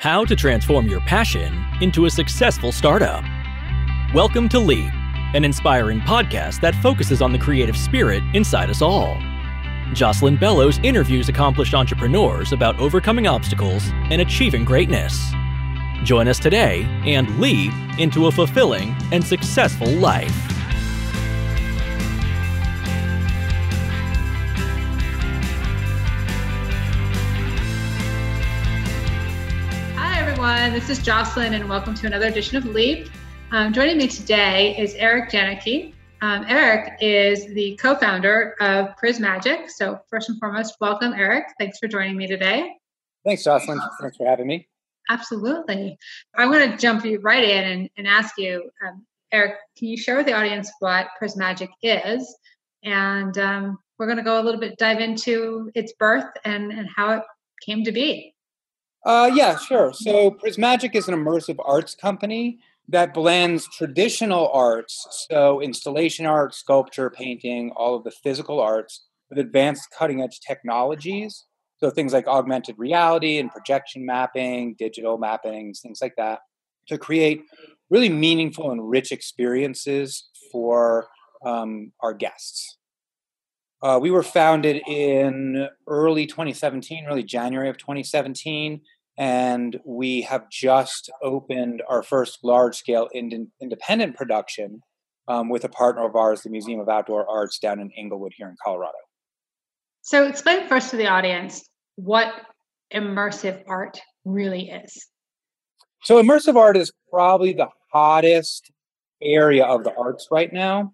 [0.00, 3.22] How to transform your passion into a successful startup.
[4.14, 4.90] Welcome to Leap,
[5.34, 9.18] an inspiring podcast that focuses on the creative spirit inside us all.
[9.92, 15.32] Jocelyn Bellows interviews accomplished entrepreneurs about overcoming obstacles and achieving greatness.
[16.02, 20.59] Join us today and leap into a fulfilling and successful life.
[30.50, 30.72] Everyone.
[30.72, 33.08] This is Jocelyn, and welcome to another edition of Leap.
[33.52, 35.94] Um, joining me today is Eric Janicki.
[36.22, 39.70] Um, Eric is the co-founder of Prismagic.
[39.70, 41.44] So, first and foremost, welcome, Eric.
[41.60, 42.72] Thanks for joining me today.
[43.24, 43.80] Thanks, Jocelyn.
[44.00, 44.66] Thanks for having me.
[45.08, 45.96] Absolutely.
[46.34, 49.96] I'm going to jump you right in and, and ask you, um, Eric, can you
[49.96, 52.36] share with the audience what Prismagic is?
[52.82, 56.88] And um, we're going to go a little bit dive into its birth and, and
[56.88, 57.22] how it
[57.64, 58.34] came to be.
[59.04, 59.92] Uh, yeah, sure.
[59.92, 67.08] So Prismagic is an immersive arts company that blends traditional arts, so installation art, sculpture,
[67.08, 71.46] painting, all of the physical arts, with advanced cutting edge technologies.
[71.78, 76.40] So things like augmented reality and projection mapping, digital mappings, things like that,
[76.88, 77.42] to create
[77.88, 81.06] really meaningful and rich experiences for
[81.44, 82.76] um, our guests.
[83.82, 88.82] Uh, we were founded in early 2017, early January of 2017,
[89.16, 94.80] and we have just opened our first large scale ind- independent production
[95.28, 98.48] um, with a partner of ours, the Museum of Outdoor Arts down in Englewood here
[98.48, 98.98] in Colorado.
[100.02, 102.32] So, explain first to the audience what
[102.92, 105.06] immersive art really is.
[106.02, 108.70] So, immersive art is probably the hottest
[109.22, 110.92] area of the arts right now.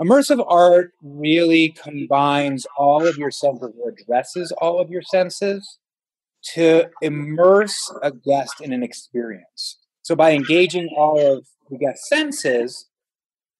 [0.00, 5.78] Immersive art really combines all of your senses or addresses all of your senses
[6.54, 9.78] to immerse a guest in an experience.
[10.00, 12.88] So by engaging all of the guest senses,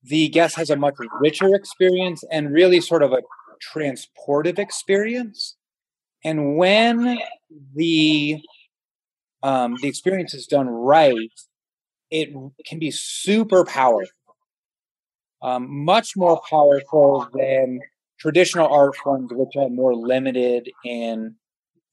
[0.02, 3.20] the guest has a much richer experience and really sort of a
[3.74, 5.56] transportive experience.
[6.24, 7.18] And when
[7.74, 8.40] the
[9.42, 11.32] um, the experience is done right,
[12.10, 12.30] it
[12.66, 14.08] can be super powerful
[15.42, 17.80] um, much more powerful than
[18.18, 21.34] traditional art forms, which are more limited in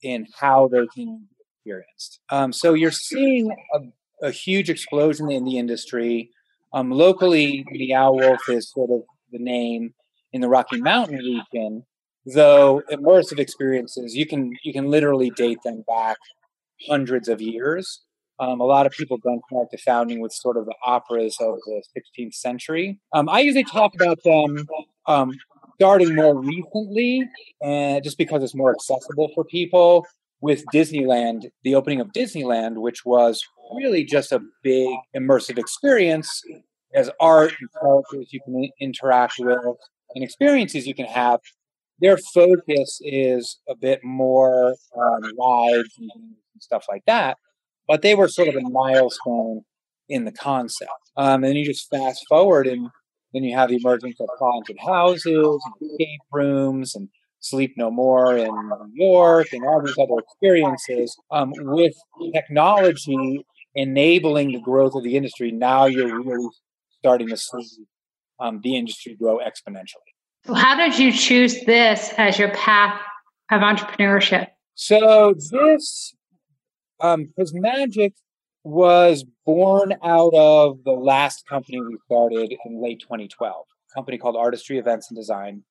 [0.02, 2.20] in how they can be experienced.
[2.30, 6.30] Um, so you're seeing a, a, huge explosion in the industry.
[6.72, 9.94] Um, locally, Meow Wolf is sort of the name
[10.32, 11.84] in the Rocky Mountain region.
[12.26, 16.18] Though immersive experiences, you can you can literally date them back
[16.86, 18.02] hundreds of years.
[18.40, 21.56] Um, a lot of people don't benchmark the founding with sort of the operas of
[21.66, 23.00] the 16th century.
[23.12, 24.66] Um, I usually talk about them
[25.06, 25.32] um,
[25.74, 27.28] starting more recently,
[27.62, 30.06] and just because it's more accessible for people.
[30.40, 33.42] With Disneyland, the opening of Disneyland, which was
[33.74, 36.44] really just a big immersive experience,
[36.94, 39.58] as art and characters you can interact with
[40.14, 41.40] and experiences you can have.
[42.00, 46.24] Their focus is a bit more um, and
[46.60, 47.36] stuff like that
[47.88, 49.62] but they were sort of a milestone
[50.08, 50.90] in the concept.
[51.16, 52.88] Um, and then you just fast forward, and
[53.32, 55.26] then you have the emergence of haunted houses,
[55.64, 57.08] and escape rooms, and
[57.40, 61.16] Sleep No More in New York, and all these other experiences.
[61.30, 61.94] Um, with
[62.34, 63.44] technology
[63.74, 66.48] enabling the growth of the industry, now you're really
[66.98, 67.84] starting to see
[68.40, 70.12] um, the industry grow exponentially.
[70.46, 73.00] So how did you choose this as your path
[73.50, 74.48] of entrepreneurship?
[74.74, 76.14] So this
[77.00, 78.14] um, Magic
[78.64, 83.54] was born out of the last company we started in late 2012,
[83.90, 85.62] a company called Artistry Events and Design.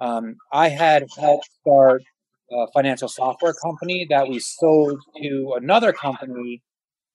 [0.00, 2.02] Um, I had helped start
[2.50, 6.62] a financial software company that we sold to another company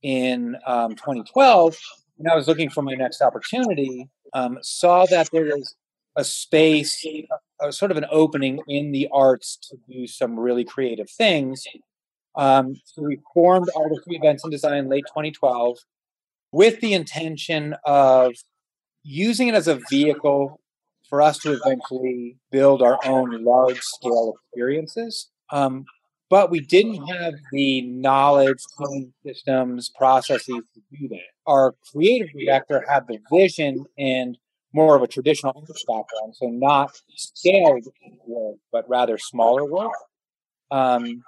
[0.02, 1.76] in um, 2012.
[2.20, 4.08] And I was looking for my next opportunity.
[4.34, 5.76] Um, saw that there was
[6.16, 7.28] a space, a,
[7.62, 11.66] a sort of an opening in the arts to do some really creative things.
[12.38, 15.78] Um, so we formed Artistry Events and Design in late 2012
[16.52, 18.34] with the intention of
[19.04, 20.60] using it as a vehicle
[21.10, 25.30] for us to eventually build our own large scale experiences.
[25.52, 25.86] Um,
[26.30, 28.58] but we didn't have the knowledge,
[29.26, 31.20] systems, processes to do that.
[31.46, 34.38] Our creative director had the vision and
[34.74, 35.54] more of a traditional
[35.88, 37.86] background, so not scaled
[38.26, 39.94] work, but rather smaller work.
[40.72, 41.24] Um,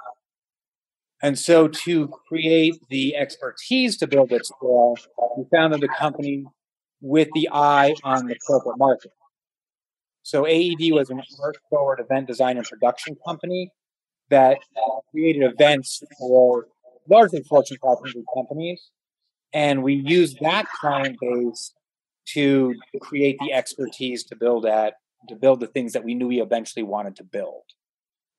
[1.22, 4.96] and so, to create the expertise to build at scale,
[5.36, 6.46] we founded the company
[7.02, 9.12] with the eye on the corporate market.
[10.22, 11.22] So, AED was an
[11.70, 13.72] forward event design and production company
[14.30, 14.60] that
[15.12, 16.68] created events for
[17.10, 18.92] largely Fortune 500 companies.
[19.54, 21.74] And we used that client base
[22.34, 24.96] to create the expertise to build at
[25.30, 27.64] to build the things that we knew we eventually wanted to build.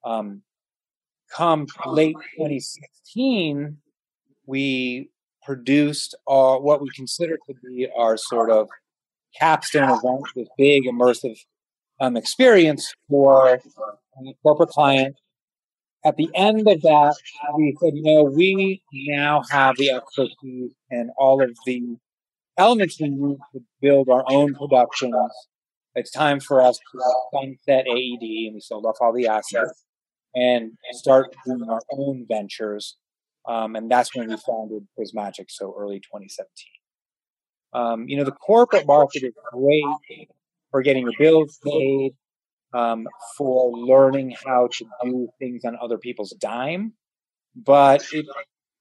[0.04, 0.42] Um,
[1.34, 3.78] come late 2016,
[4.46, 5.10] we
[5.42, 8.68] produced our, what we consider to be our sort of
[9.38, 11.38] capstone event, this big immersive
[12.00, 13.58] um, experience for a
[14.42, 15.16] corporate client.
[16.04, 17.14] At the end of that,
[17.56, 21.96] we said, you know, we now have the expertise and all of the
[22.56, 25.14] elements we need to build our own productions.
[25.94, 27.00] It's time for us to
[27.32, 29.84] sunset AED, and we sold off all the assets
[30.34, 32.96] and start doing our own ventures.
[33.48, 36.46] Um, and that's when we founded Prismagic so early 2017.
[37.72, 40.28] Um, you know, the corporate market is great
[40.70, 42.14] for getting your bills paid,
[42.74, 46.92] um, for learning how to do things on other people's dime,
[47.54, 48.26] but it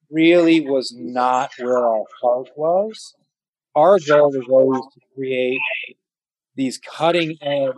[0.09, 3.15] really was not where our heart was.
[3.75, 5.59] Our goal was always to create
[6.55, 7.75] these cutting edge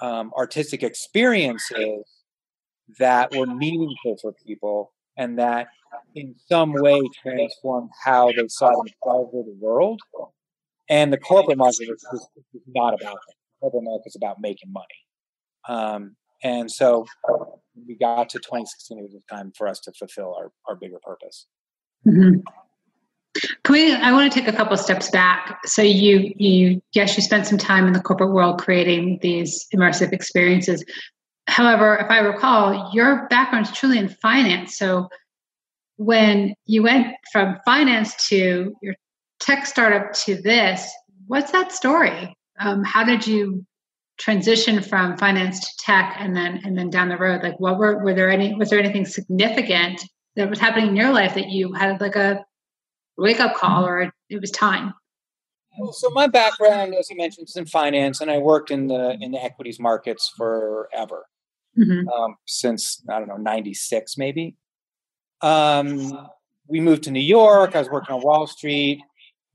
[0.00, 2.04] um, artistic experiences
[2.98, 5.68] that were meaningful for people and that
[6.14, 10.00] in some way transformed how they saw themselves or the world.
[10.88, 12.28] And the corporate market is, is,
[12.66, 13.34] not about that.
[13.34, 14.86] The corporate market is about making money.
[15.66, 17.06] Um, and so
[17.86, 21.46] we got to 2016, it was time for us to fulfill our, our bigger purpose.
[22.06, 22.40] Mm-hmm.
[23.64, 25.58] Can we, I want to take a couple steps back.
[25.64, 30.12] So you, you, yes, you spent some time in the corporate world creating these immersive
[30.12, 30.84] experiences.
[31.46, 34.76] However, if I recall, your background is truly in finance.
[34.78, 35.08] So
[35.96, 38.94] when you went from finance to your
[39.40, 40.90] tech startup to this,
[41.26, 42.34] what's that story?
[42.60, 43.64] Um, how did you
[44.18, 47.42] transition from finance to tech and then and then down the road?
[47.42, 50.02] Like what were were there any was there anything significant
[50.36, 52.44] that was happening in your life that you had like a
[53.16, 54.94] wake up call or it was time?
[55.92, 59.32] So my background, as you mentioned, is in finance, and I worked in the in
[59.32, 61.26] the equities markets forever,
[61.78, 62.08] mm-hmm.
[62.08, 64.56] um, since I don't know '96 maybe.
[65.40, 66.28] Um,
[66.68, 67.76] we moved to New York.
[67.76, 69.00] I was working on Wall Street.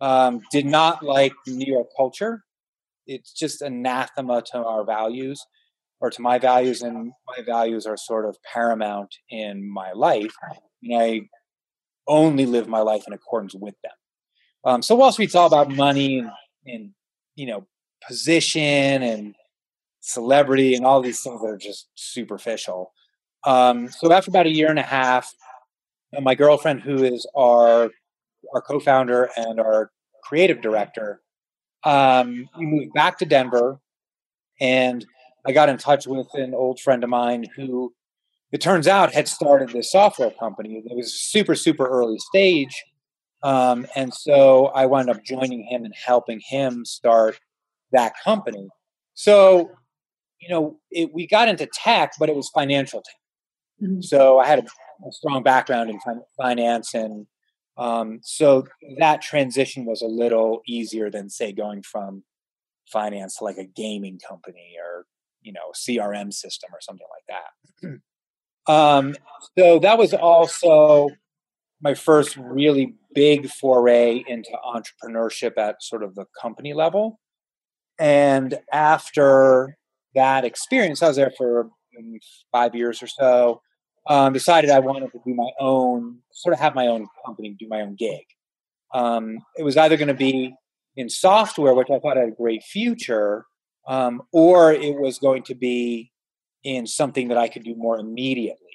[0.01, 2.43] Um, did not like New York culture.
[3.05, 5.43] It's just anathema to our values
[5.99, 10.33] or to my values, and my values are sort of paramount in my life.
[10.83, 11.21] And I
[12.07, 13.91] only live my life in accordance with them.
[14.63, 16.31] Um, so Wall Street's all about money and,
[16.65, 16.91] and
[17.35, 17.67] you know
[18.07, 19.35] position and
[20.01, 22.91] celebrity and all these things that are just superficial.
[23.45, 25.33] Um, so after about a year and a half,
[26.21, 27.89] my girlfriend, who is our
[28.53, 29.91] our co-founder and our
[30.23, 31.21] creative director,
[31.83, 33.79] um, we moved back to Denver,
[34.59, 35.05] and
[35.45, 37.93] I got in touch with an old friend of mine who,
[38.51, 40.81] it turns out, had started this software company.
[40.85, 42.83] It was super super early stage,
[43.43, 47.39] um, and so I wound up joining him and helping him start
[47.91, 48.67] that company.
[49.13, 49.71] So,
[50.39, 53.87] you know, it, we got into tech, but it was financial tech.
[53.89, 54.01] Mm-hmm.
[54.01, 54.67] So I had a
[55.07, 55.99] a strong background in
[56.37, 57.25] finance, and
[57.77, 62.23] um, so that transition was a little easier than say going from
[62.87, 65.05] finance to like a gaming company or
[65.41, 67.41] you know CRM system or something like
[67.87, 68.73] that.
[68.73, 69.15] um,
[69.57, 71.09] so that was also
[71.81, 77.19] my first really big foray into entrepreneurship at sort of the company level.
[77.97, 79.77] And after
[80.15, 81.69] that experience, I was there for
[82.51, 83.61] five years or so
[84.07, 87.67] um, decided I wanted to do my own, sort of have my own company, do
[87.69, 88.23] my own gig.
[88.93, 90.53] Um, it was either going to be
[90.95, 93.45] in software, which I thought had a great future,
[93.87, 96.11] um, or it was going to be
[96.63, 98.65] in something that I could do more immediately.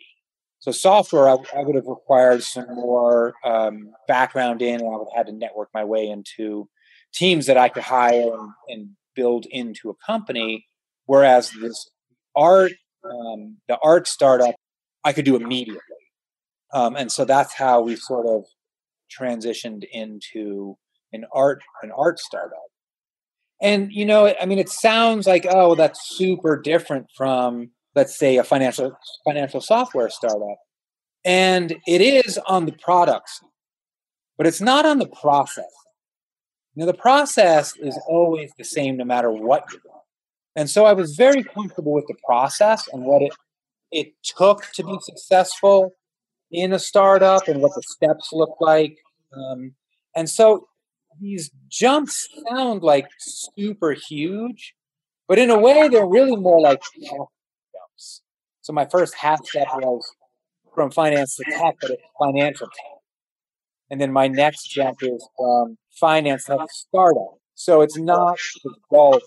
[0.61, 5.09] So software, I, I would have required some more um, background in, and I would
[5.13, 6.69] have had to network my way into
[7.13, 10.65] teams that I could hire and, and build into a company.
[11.07, 11.91] Whereas this
[12.35, 12.73] art,
[13.05, 14.55] um, the art startup
[15.05, 15.81] I could do immediately.
[16.73, 18.45] Um, and so that's how we sort of
[19.17, 20.77] transitioned into
[21.13, 22.59] an art an art startup.
[23.63, 28.39] And you know, I mean, it sounds like oh, that's super different from let's say
[28.39, 30.57] a financial financial software startup,
[31.25, 33.41] and it is on the products,
[34.37, 35.71] but it's not on the process.
[36.75, 39.94] You know, the process is always the same no matter what you're doing.
[40.57, 43.33] And so I was very comfortable with the process and what it
[43.91, 45.95] it took to be successful
[46.51, 48.99] in a startup and what the steps look like.
[49.33, 49.75] Um,
[50.17, 50.67] and so
[51.21, 54.75] these jumps sound like super huge,
[55.29, 58.23] but in a way, they're really more like jumps.
[58.63, 60.05] So my first half step was
[60.75, 63.01] from finance to tech, but it's financial tech.
[63.91, 67.39] And then my next jump is from finance to startup.
[67.55, 69.23] So it's not the golf,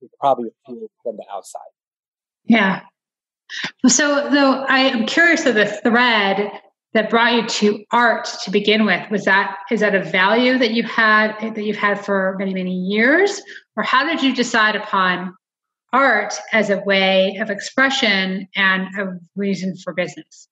[0.00, 1.60] it's probably appears from the outside.
[2.44, 2.82] Yeah.
[3.86, 6.50] So, though I am curious of the thread
[6.94, 10.72] that brought you to art to begin with was that is that a value that
[10.72, 13.42] you had that you've had for many many years
[13.76, 15.34] or how did you decide upon
[15.92, 20.48] art as a way of expression and a reason for business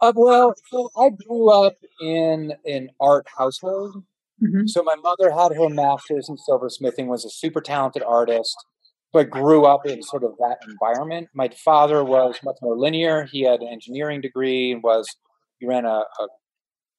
[0.00, 4.02] uh, well so i grew up in an art household
[4.46, 4.66] mm-hmm.
[4.66, 8.56] so my mother had her master's in silversmithing was a super talented artist
[9.14, 11.28] but grew up in sort of that environment.
[11.34, 13.24] My father was much more linear.
[13.30, 15.06] He had an engineering degree and was
[15.60, 16.28] he ran a, a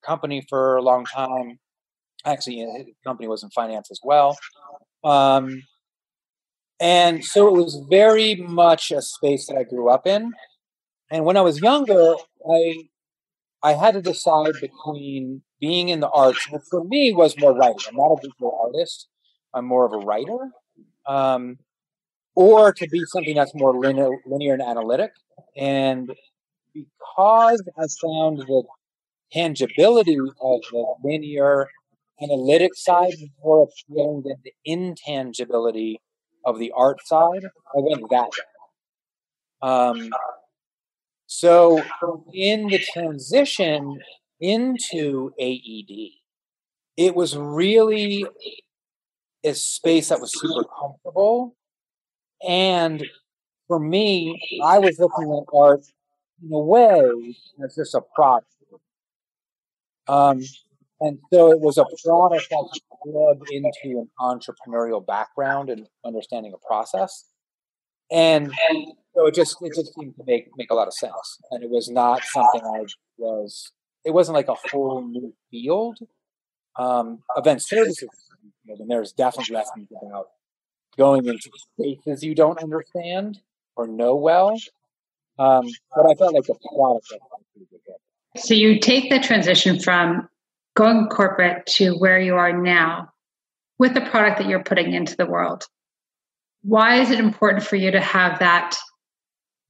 [0.04, 1.60] company for a long time.
[2.24, 4.38] Actually, his company was in finance as well.
[5.04, 5.62] Um,
[6.80, 10.32] and so it was very much a space that I grew up in.
[11.12, 12.16] And when I was younger,
[12.50, 12.88] I
[13.62, 17.88] I had to decide between being in the arts, which for me was more writing.
[17.90, 19.08] I'm not a visual artist.
[19.52, 20.52] I'm more of a writer.
[21.08, 21.58] Um,
[22.36, 25.12] or to be something that's more linear, linear and analytic.
[25.58, 26.12] And
[26.74, 28.64] because I found the
[29.32, 31.68] tangibility of the linear
[32.22, 36.00] analytic side more appealing than the intangibility
[36.46, 37.46] of the art side,
[37.76, 39.70] I went that way.
[39.72, 40.10] Um,
[41.26, 41.82] so
[42.34, 44.00] in the transition
[44.46, 46.12] into AED,
[46.98, 48.26] it was really
[49.44, 51.56] a space that was super comfortable.
[52.48, 53.06] And
[53.68, 55.86] for me, I was looking at art
[56.44, 58.48] in a way as just a product.
[60.08, 60.42] Um,
[61.02, 66.68] and so it was a product that plugged into an entrepreneurial background and understanding a
[66.68, 67.26] process.
[68.12, 71.40] And, and so it just it just seemed to make make a lot of sense.
[71.52, 72.86] And it was not something I
[73.18, 73.72] was
[74.06, 75.98] it wasn't like a whole new field.
[76.78, 78.10] Um, event services,
[78.66, 80.28] know, there's definitely lessons about
[80.98, 83.40] going into spaces you don't understand
[83.76, 84.52] or know well.
[85.38, 87.08] Um, but I felt like the product.
[88.38, 90.30] So you take the transition from
[90.76, 93.10] going corporate to where you are now
[93.80, 95.66] with the product that you're putting into the world.
[96.62, 98.76] Why is it important for you to have that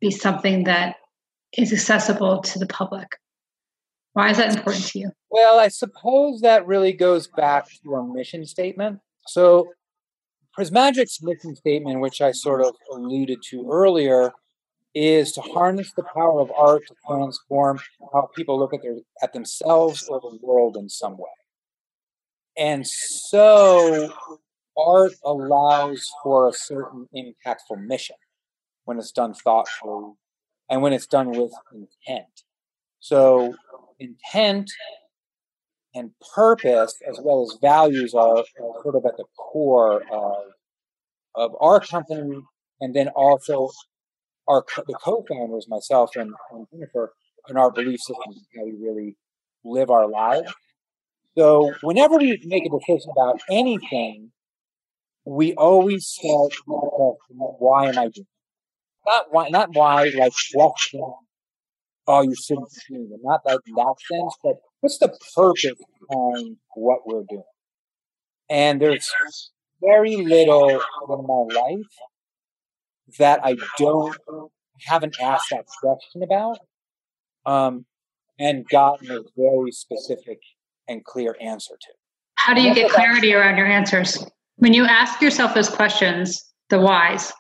[0.01, 0.95] be something that
[1.57, 3.07] is accessible to the public?
[4.15, 5.11] Why is that important to you?
[5.29, 8.99] Well, I suppose that really goes back to our mission statement.
[9.27, 9.67] So,
[10.57, 14.31] Prismagic's mission statement, which I sort of alluded to earlier,
[14.93, 17.81] is to harness the power of art to transform
[18.13, 21.35] how people look at their at themselves or the world in some way.
[22.57, 24.13] And so
[24.77, 28.15] art allows for a certain impactful mission
[28.85, 30.13] when it's done thoughtfully
[30.69, 32.43] and when it's done with intent.
[33.01, 33.55] So
[33.99, 34.69] intent
[35.93, 38.43] and purpose as well as values are,
[38.83, 40.43] sort of at the core of
[41.35, 42.41] of our company
[42.79, 43.69] and then also
[44.47, 47.13] our the co-founders, myself and, and Jennifer,
[47.47, 49.17] and our belief system, how we really
[49.63, 50.53] live our lives.
[51.37, 54.31] So whenever we make a decision about anything,
[55.25, 58.27] we always start with question, why am I doing it?
[59.05, 61.01] Not why, not why, like question,
[62.07, 63.19] oh, you shouldn't do it.
[63.23, 65.65] Not like that sense, but what's the purpose
[66.07, 67.43] behind what we're doing?
[68.49, 69.11] And there's
[69.81, 74.15] very little in my life that I don't
[74.81, 76.59] haven't asked that question about,
[77.45, 77.85] um,
[78.39, 80.39] and gotten a very specific
[80.87, 81.87] and clear answer to.
[82.35, 84.23] How do you get clarity around your answers
[84.57, 86.43] when you ask yourself those questions?
[86.69, 87.31] The whys.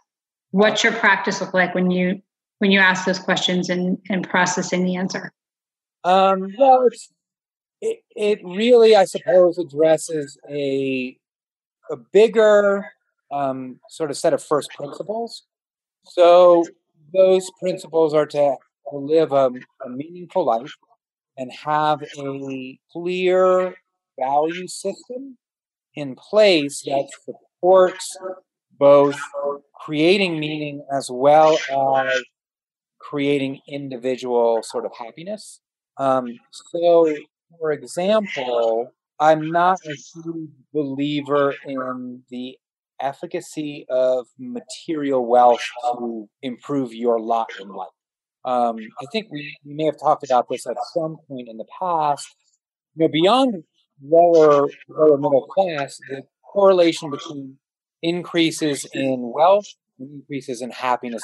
[0.51, 2.21] What's your practice look like when you
[2.59, 5.31] when you ask those questions and and processing the answer?
[6.03, 6.87] Um, well,
[7.81, 11.17] it, it really, I suppose, addresses a
[11.91, 12.85] a bigger
[13.31, 15.43] um, sort of set of first principles
[16.07, 16.63] so
[17.13, 18.55] those principles are to
[18.91, 19.51] live a,
[19.83, 20.71] a meaningful life
[21.37, 23.75] and have a clear
[24.19, 25.37] value system
[25.95, 28.17] in place that supports
[28.77, 29.19] both
[29.73, 32.23] creating meaning as well as
[33.09, 35.61] creating individual sort of happiness.
[35.97, 37.13] Um, so,
[37.59, 42.57] for example, I'm not a huge believer in the
[43.01, 47.89] efficacy of material wealth to improve your lot in life.
[48.43, 51.65] Um, I think we, we may have talked about this at some point in the
[51.79, 52.27] past.
[52.95, 53.63] You know, beyond
[54.03, 57.57] lower lower middle class, the correlation between
[58.01, 59.67] increases in wealth
[59.99, 61.23] and increases in happiness,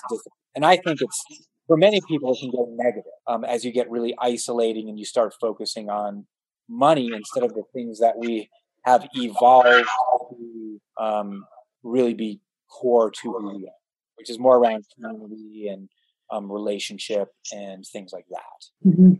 [0.55, 1.23] and I think it's
[1.71, 5.05] for many people, it can go negative um, as you get really isolating and you
[5.05, 6.25] start focusing on
[6.67, 8.49] money instead of the things that we
[8.83, 9.87] have evolved
[10.31, 11.45] to um,
[11.81, 13.79] really be core to who we are,
[14.17, 15.87] which is more around community and
[16.29, 18.89] um, relationship and things like that.
[18.89, 19.13] Mm-hmm.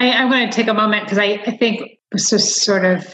[0.00, 3.06] I, I want to take a moment because I, I think this is sort of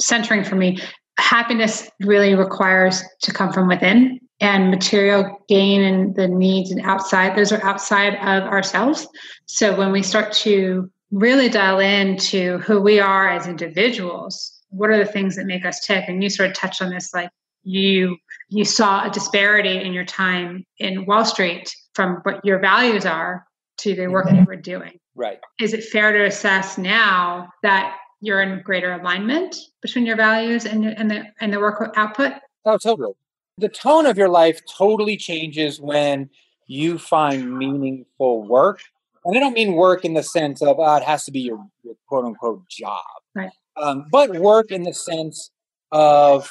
[0.00, 0.78] centering for me.
[1.20, 7.36] Happiness really requires to come from within and material gain and the needs and outside
[7.36, 9.06] those are outside of ourselves.
[9.46, 14.98] So when we start to really dial into who we are as individuals what are
[14.98, 16.04] the things that make us tick?
[16.08, 17.30] And you sort of touched on this like
[17.64, 18.16] you
[18.48, 23.44] you saw a disparity in your time in wall street from what your values are
[23.78, 24.98] to the work that you were doing.
[25.14, 25.38] Right.
[25.60, 30.84] Is it fair to assess now that you're in greater alignment between your values and,
[30.84, 32.32] and the and the work output?
[32.64, 33.12] Oh totally
[33.58, 36.30] the tone of your life totally changes when
[36.66, 38.80] you find meaningful work
[39.28, 41.62] and I don't mean work in the sense of oh, it has to be your,
[41.82, 43.02] your quote unquote job,
[43.34, 43.50] right.
[43.76, 45.50] um, but work in the sense
[45.92, 46.50] of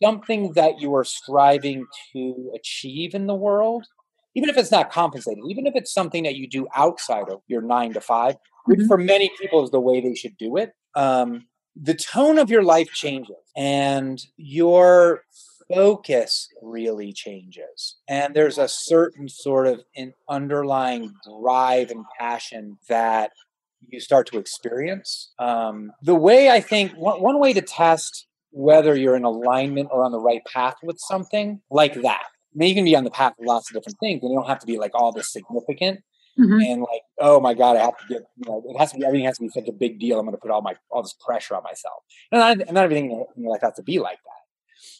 [0.00, 3.86] something that you are striving to achieve in the world,
[4.36, 7.62] even if it's not compensated, even if it's something that you do outside of your
[7.62, 8.34] nine to 5
[8.68, 8.86] mm-hmm.
[8.86, 10.72] for many people is the way they should do it.
[10.94, 15.22] Um, the tone of your life changes and your
[15.72, 17.96] focus really changes.
[18.08, 23.32] And there's a certain sort of an underlying drive and passion that
[23.88, 25.32] you start to experience.
[25.38, 30.04] Um, the way I think, one, one way to test whether you're in alignment or
[30.04, 32.22] on the right path with something like that.
[32.22, 34.38] I mean, you can be on the path of lots of different things, and you
[34.38, 36.00] don't have to be like all this significant.
[36.36, 36.60] Mm-hmm.
[36.62, 39.04] and like, oh my god, I have to get, you know, it has to be
[39.04, 40.18] everything has to be such a big deal.
[40.18, 42.02] I'm going to put all my all this pressure on myself,
[42.32, 44.43] and not, and not everything you know, like that to be like that.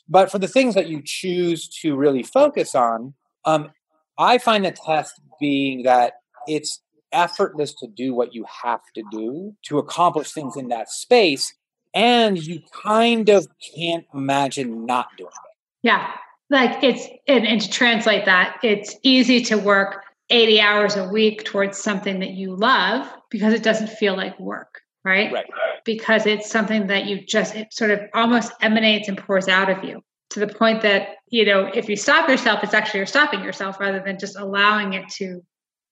[0.08, 3.14] But for the things that you choose to really focus on,
[3.44, 3.70] um,
[4.18, 6.14] I find the test being that
[6.46, 6.80] it's
[7.12, 11.54] effortless to do what you have to do to accomplish things in that space.
[11.94, 15.56] And you kind of can't imagine not doing it.
[15.82, 16.10] Yeah.
[16.50, 21.44] Like it's, and, and to translate that, it's easy to work 80 hours a week
[21.44, 25.32] towards something that you love because it doesn't feel like work right?
[25.32, 25.46] Right.
[25.84, 29.84] Because it's something that you just it sort of almost emanates and pours out of
[29.84, 33.42] you to the point that, you know, if you stop yourself, it's actually you're stopping
[33.42, 35.42] yourself rather than just allowing it to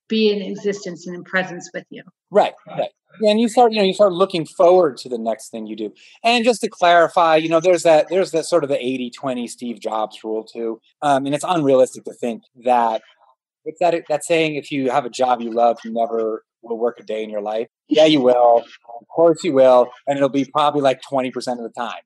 [0.09, 2.03] be in existence and in presence with you.
[2.31, 2.53] Right.
[2.67, 2.91] Right.
[3.21, 5.93] And you start, you know, you start looking forward to the next thing you do.
[6.25, 9.47] And just to clarify, you know, there's that, there's that sort of the 80 20
[9.47, 10.81] Steve Jobs rule too.
[11.03, 13.03] Um, and it's unrealistic to think that
[13.65, 16.99] it's that, that saying, if you have a job you love, you never will work
[17.01, 17.69] a day in your life.
[17.89, 18.65] Yeah, you will.
[19.01, 19.91] Of course you will.
[20.07, 22.03] And it'll be probably like 20% of the time.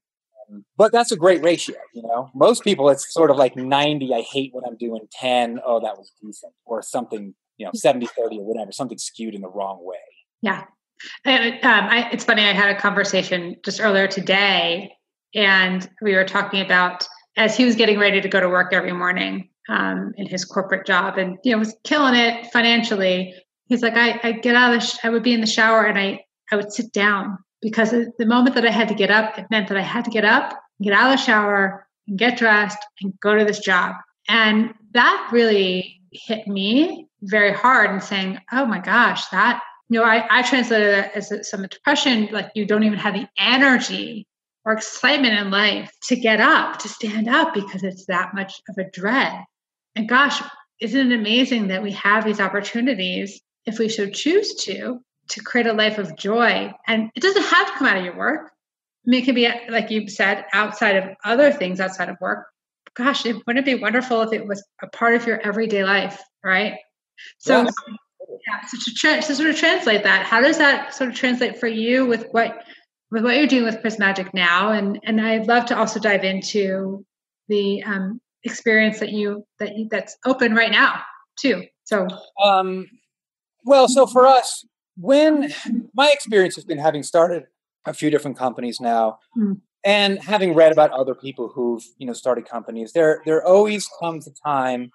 [0.76, 2.30] But that's a great ratio, you know.
[2.34, 5.96] Most people, it's sort of like 90, I hate what I'm doing, 10, oh, that
[5.96, 9.80] was decent, or something, you know, 70, 30 or whatever, something skewed in the wrong
[9.82, 9.96] way.
[10.42, 10.64] Yeah.
[11.24, 14.92] And, um, I, it's funny, I had a conversation just earlier today,
[15.34, 18.92] and we were talking about as he was getting ready to go to work every
[18.92, 23.34] morning um, in his corporate job and, you know, was killing it financially
[23.66, 25.84] he's like I, I get out of the sh- i would be in the shower
[25.84, 29.38] and i i would sit down because the moment that i had to get up
[29.38, 32.38] it meant that i had to get up get out of the shower and get
[32.38, 33.96] dressed and go to this job.
[34.28, 40.04] And that really hit me very hard and saying oh my gosh that you know
[40.04, 44.26] i, I translated it as some depression like you don't even have the energy
[44.64, 48.78] or excitement in life to get up to stand up because it's that much of
[48.78, 49.44] a dread.
[49.94, 50.42] And gosh
[50.80, 55.00] isn't it amazing that we have these opportunities if we so choose to,
[55.30, 56.72] to create a life of joy.
[56.86, 58.50] And it doesn't have to come out of your work.
[59.06, 62.46] I mean, it can be, like you said, outside of other things outside of work.
[62.94, 66.20] Gosh, it, wouldn't it be wonderful if it was a part of your everyday life,
[66.42, 66.74] right?
[67.38, 67.74] So, yes.
[68.46, 71.58] yeah, so to, tra- to sort of translate that, how does that sort of translate
[71.58, 72.62] for you with what
[73.10, 74.72] with what you're doing with Prismagic now?
[74.72, 77.04] And and I'd love to also dive into
[77.48, 81.02] the um, experience that you that you, that's open right now
[81.38, 81.64] too.
[81.84, 82.08] So,
[82.42, 82.86] um,
[83.66, 84.64] well, so for us,
[84.96, 85.52] when
[85.92, 87.44] my experience has been having started
[87.84, 89.60] a few different companies now, mm.
[89.84, 94.26] and having read about other people who've you know started companies, there there always comes
[94.26, 94.90] a time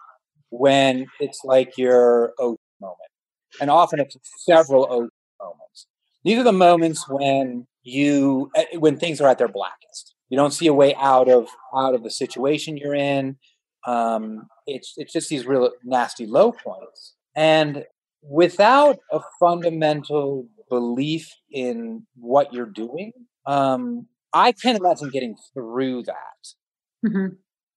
[0.50, 3.12] when it's like your O moment,
[3.60, 5.10] and often it's several O
[5.42, 5.88] moments.
[6.24, 10.16] These are the moments when you eh, when things are at their blackest.
[10.30, 13.38] You don't see a way out of out of the situation you're in.
[13.86, 17.16] Um, it's it's just these real nasty low points.
[17.36, 17.86] And
[18.22, 23.12] without a fundamental belief in what you're doing,
[23.46, 27.06] um, I can't imagine getting through that.
[27.06, 27.36] Mm-hmm.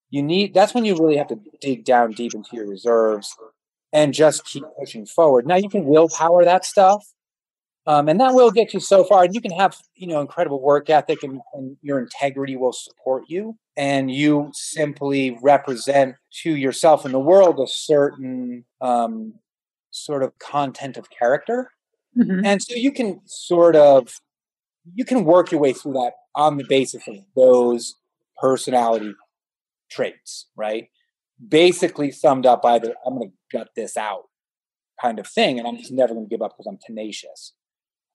[0.09, 3.35] You need that's when you really have to dig down deep into your reserves
[3.91, 5.45] and just keep pushing forward.
[5.47, 7.03] Now you can willpower that stuff,
[7.87, 9.23] um, and that will get you so far.
[9.23, 13.23] And you can have you know incredible work ethic, and, and your integrity will support
[13.27, 19.33] you, and you simply represent to yourself and the world a certain um,
[19.95, 21.71] sort of content of character,
[22.17, 22.45] mm-hmm.
[22.45, 24.19] and so you can sort of
[24.93, 27.95] you can work your way through that on the basis of those
[28.39, 29.13] personality
[29.89, 30.89] traits, right?
[31.47, 34.23] basically summed up by the I'm going to gut this out
[35.01, 37.53] kind of thing, and I'm just never going to give up because I'm tenacious.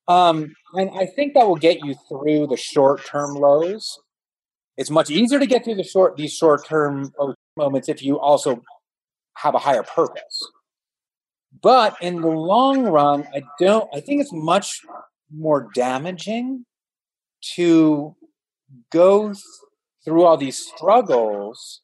[0.08, 3.98] Um, and I think that will get you through the short term lows.
[4.76, 7.12] It's much easier to get through the short these short term
[7.56, 8.62] moments if you also
[9.36, 10.48] have a higher purpose.
[11.62, 13.88] But in the long run, I don't.
[13.94, 14.80] I think it's much
[15.34, 16.64] more damaging
[17.56, 18.16] to
[18.90, 19.34] go
[20.04, 21.82] through all these struggles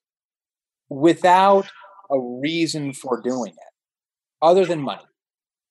[0.89, 1.67] without
[2.11, 3.73] a reason for doing it
[4.41, 5.03] other than money.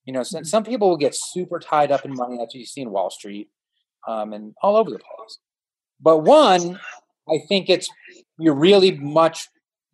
[0.05, 0.47] You know, some, mm-hmm.
[0.47, 2.37] some people will get super tied up in money.
[2.37, 3.49] That's what you see in Wall Street
[4.07, 5.39] um, and all over the place.
[5.99, 6.79] But one,
[7.27, 7.87] I think it's
[8.37, 9.47] you're really much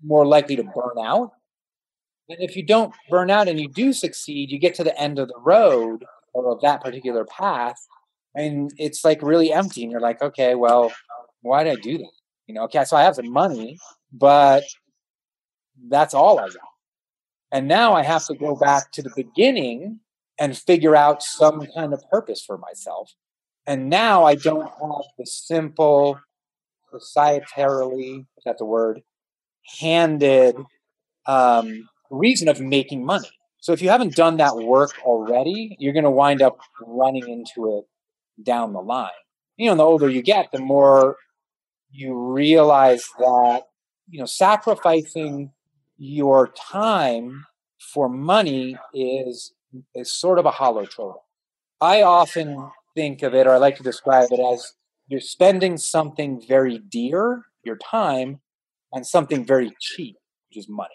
[0.04, 1.32] more likely to burn out.
[2.32, 5.20] And if you don't burn out and you do succeed, you get to the end
[5.20, 7.76] of the road or of that particular path,
[8.36, 9.84] and it's like really empty.
[9.84, 10.94] And you're like, okay, well,
[11.41, 12.12] why did I do that?
[12.48, 13.78] You know, okay, so I have the money,
[14.13, 14.63] but
[15.89, 16.58] that's all I got.
[17.52, 20.00] And now I have to go back to the beginning
[20.39, 23.12] and figure out some kind of purpose for myself.
[23.67, 26.17] And now I don't have the simple,
[26.94, 29.02] societarily, is that the word,
[29.80, 30.56] handed
[31.26, 33.30] um, reason of making money.
[33.60, 37.78] So if you haven't done that work already, you're going to wind up running into
[37.78, 37.86] it
[38.43, 39.10] down the line.
[39.58, 41.15] You know, the older you get, the more
[41.91, 43.63] you realize that,
[44.10, 45.52] you know, sacrificing
[45.97, 47.45] your time
[47.93, 49.54] for money is
[49.95, 51.13] is sort of a hollow trade.
[51.80, 54.74] I often think of it, or I like to describe it as
[55.08, 58.41] you're spending something very dear, your time,
[58.91, 60.15] and something very cheap,
[60.50, 60.89] which is money.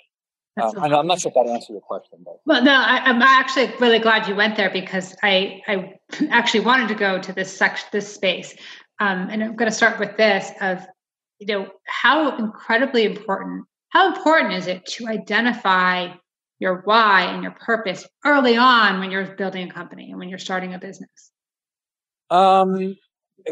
[0.58, 3.70] Um, I'm not sure if that answers your question, but well, no, I, am actually
[3.78, 5.94] really glad you went there because I I
[6.30, 8.54] actually wanted to go to this section, this space,
[8.98, 10.86] um, and I'm going to start with this of
[11.38, 16.08] you know how incredibly important how important is it to identify
[16.58, 20.38] your why and your purpose early on when you're building a company and when you're
[20.38, 21.32] starting a business?
[22.30, 22.96] Um,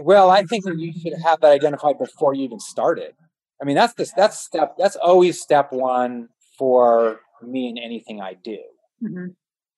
[0.00, 3.12] well, I think that you should have that identified before you even started.
[3.60, 8.34] I mean, that's this that's step that's always step one for me in anything I
[8.34, 8.58] do.
[9.02, 9.26] Mm-hmm.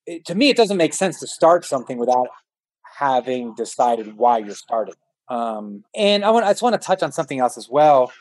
[0.06, 2.28] It, to me, it doesn't make sense to start something without
[2.98, 4.94] having decided why you're starting.
[5.28, 8.12] Um, and I want I just want to touch on something else as well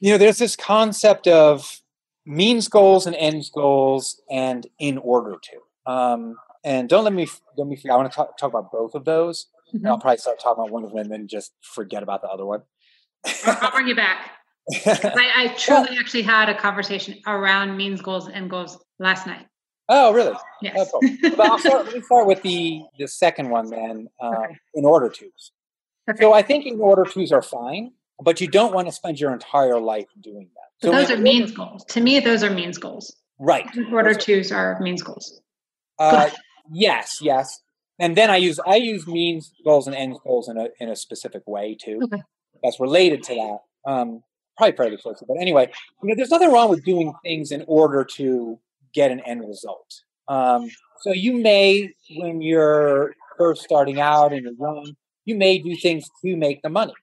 [0.00, 1.80] you know, there's this concept of
[2.24, 5.92] means goals and ends goals and in order to.
[5.92, 7.92] Um, and don't let me let me forget.
[7.92, 9.46] I want to talk, talk about both of those.
[9.74, 9.86] Mm-hmm.
[9.86, 12.44] I'll probably start talking about one of them and then just forget about the other
[12.44, 12.62] one.
[13.44, 14.30] I'll bring you back.
[14.86, 19.46] I, I, truly well, actually had a conversation around means goals and goals last night.
[19.88, 20.34] Oh, really?
[20.60, 20.90] Yes.
[20.92, 21.30] Oh, cool.
[21.36, 24.08] but I'll start, let me start with the the second one then.
[24.20, 24.58] Uh, okay.
[24.74, 25.52] In order tos.
[26.10, 26.20] Okay.
[26.20, 29.32] So I think in order tos are fine but you don't want to spend your
[29.32, 30.86] entire life doing that.
[30.86, 31.84] So those are means goals.
[31.86, 33.16] To me, those are means goals.
[33.38, 33.66] Right.
[33.76, 35.40] In order twos are means goals.
[35.98, 36.30] Uh,
[36.70, 37.60] yes, yes.
[37.98, 40.96] And then I use I use means goals and ends goals in a in a
[40.96, 42.00] specific way too.
[42.04, 42.22] Okay.
[42.62, 43.90] That's related to that.
[43.90, 44.22] Um,
[44.56, 45.26] probably fairly closely.
[45.28, 45.70] But anyway,
[46.02, 48.58] you know, there's nothing wrong with doing things in order to
[48.94, 50.02] get an end result.
[50.28, 50.68] Um,
[51.00, 56.08] so you may, when you're first starting out and you're young, you may do things
[56.24, 56.94] to make the money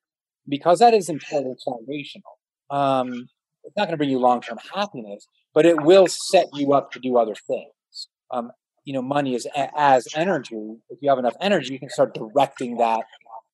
[0.47, 2.37] because that is important foundational.
[2.69, 3.27] Um,
[3.63, 6.91] it's not going to bring you long term happiness, but it will set you up
[6.91, 8.07] to do other things.
[8.31, 8.51] Um,
[8.83, 10.75] you know, money is a- as energy.
[10.89, 13.03] If you have enough energy, you can start directing that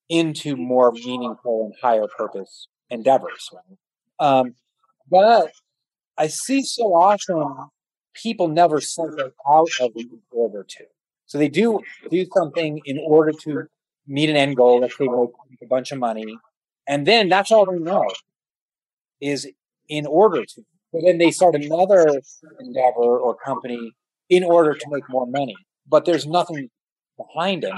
[0.07, 3.49] into more meaningful and higher purpose endeavors.
[3.53, 3.77] Right?
[4.19, 4.55] Um,
[5.09, 5.51] but
[6.17, 7.69] I see so often
[8.13, 8.81] people never
[9.17, 10.83] it out of the order to.
[11.25, 11.79] So they do
[12.09, 13.63] do something in order to
[14.07, 14.81] meet an end goal.
[14.81, 16.37] Let's say make a bunch of money,
[16.87, 18.05] and then that's all they know
[19.21, 19.47] is
[19.87, 20.61] in order to.
[20.91, 22.19] But then they start another
[22.59, 23.91] endeavor or company
[24.29, 25.55] in order to make more money.
[25.87, 26.69] But there's nothing
[27.17, 27.73] behind it.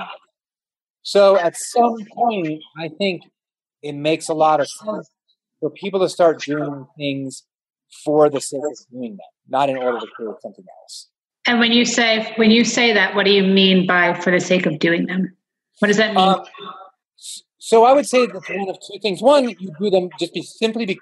[1.02, 3.24] So at some point, I think
[3.82, 5.10] it makes a lot of sense
[5.62, 7.44] for people to start doing things
[8.04, 11.08] for the sake of doing them, not in order to create something else.
[11.48, 14.42] And when you say when you say that, what do you mean by for the
[14.42, 15.34] sake of doing them?
[15.80, 16.28] What does that mean?
[16.28, 16.44] Um,
[17.58, 19.22] so I would say that's one of two things.
[19.22, 21.00] One, you do them just be simply be,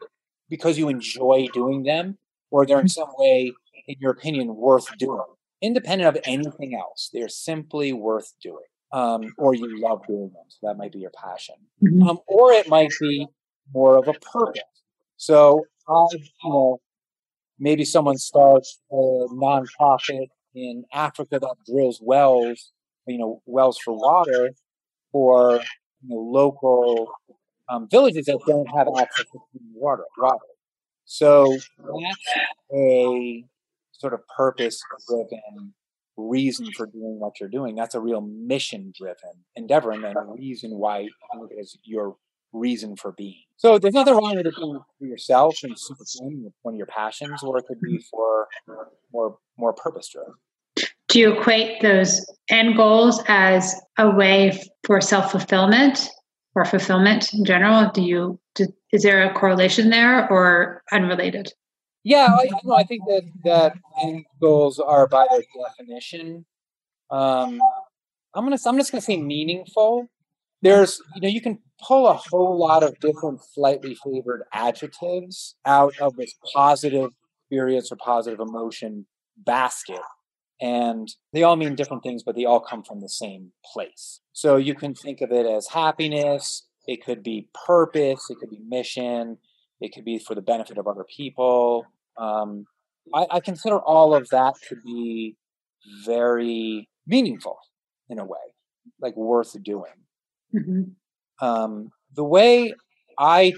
[0.49, 2.17] because you enjoy doing them,
[2.51, 3.01] or they're in mm-hmm.
[3.01, 3.51] some way,
[3.87, 5.23] in your opinion, worth doing.
[5.61, 7.09] independent of anything else.
[7.13, 8.63] They're simply worth doing.
[8.91, 10.45] Um, or you love doing them.
[10.47, 11.55] So that might be your passion.
[11.83, 12.09] Mhm.
[12.09, 13.27] Um, or it might be
[13.73, 14.61] more of a purpose.
[15.17, 16.77] So, I, you know,
[17.59, 22.71] maybe someone starts a nonprofit in Africa that drills wells,
[23.05, 24.51] you know, wells for water
[25.11, 25.61] for
[26.03, 27.11] you know, local
[27.67, 29.39] um, villages that don't have access to
[29.73, 30.05] water.
[30.17, 30.37] water.
[31.05, 32.37] So that's
[32.73, 33.43] a
[33.91, 35.73] sort of purpose-driven
[36.15, 37.75] reason for doing what you're doing.
[37.75, 41.07] That's a real mission-driven endeavor, and then a reason why
[41.57, 42.15] is your
[42.53, 43.48] reason for being.
[43.59, 46.87] So there's nothing wrong with it being for yourself and super fun, one of your
[46.87, 48.47] passions, or it could be for
[49.11, 50.33] more more purpose-driven.
[51.09, 56.09] Do you equate those end goals as a way for self fulfillment
[56.55, 57.91] or fulfillment in general?
[57.91, 61.51] Do you do, is there a correlation there or unrelated?
[62.05, 66.45] Yeah, I, no, I think that that end goals are by their definition.
[67.11, 67.59] Um,
[68.33, 70.07] I'm gonna I'm just gonna say meaningful.
[70.61, 75.93] There's you know you can pull a whole lot of different slightly favored adjectives out
[75.99, 77.11] of this positive
[77.45, 79.05] experience or positive emotion
[79.37, 80.01] basket,
[80.61, 84.19] and they all mean different things, but they all come from the same place.
[84.33, 86.67] So you can think of it as happiness.
[86.87, 88.29] It could be purpose.
[88.29, 89.37] It could be mission.
[89.79, 91.85] It could be for the benefit of other people.
[92.17, 92.65] Um,
[93.13, 95.37] I, I consider all of that to be
[96.05, 97.57] very meaningful
[98.09, 98.37] in a way,
[98.99, 99.93] like worth doing.
[100.53, 100.95] Mhm.
[101.41, 102.73] Um, the way
[103.17, 103.53] I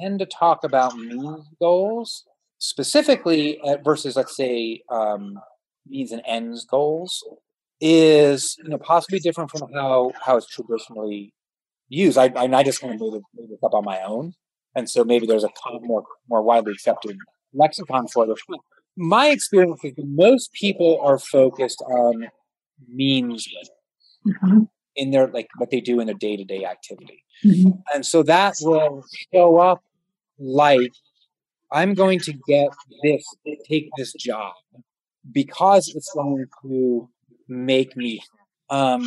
[0.00, 2.24] tend to talk about means goals,
[2.58, 5.40] specifically at, versus, let's say, um,
[5.86, 7.24] means and ends goals,
[7.80, 11.34] is you know possibly different from how how it's traditionally
[11.88, 12.18] used.
[12.18, 14.34] I I, I just kind of made, it, made this up on my own,
[14.76, 17.16] and so maybe there's a kind of more more widely accepted
[17.54, 18.40] lexicon for this.
[18.96, 22.28] My experience is that most people are focused on
[22.88, 23.48] means
[24.26, 24.68] Mhm.
[24.96, 27.24] In their like what they do in their day to day activity.
[27.44, 27.82] Mhm.
[27.94, 29.82] And so that will show up
[30.38, 30.92] like
[31.70, 32.68] I'm going to get
[33.02, 33.24] this,
[33.66, 34.52] take this job
[35.32, 37.08] because it's going to
[37.48, 38.22] make me,
[38.68, 39.06] um,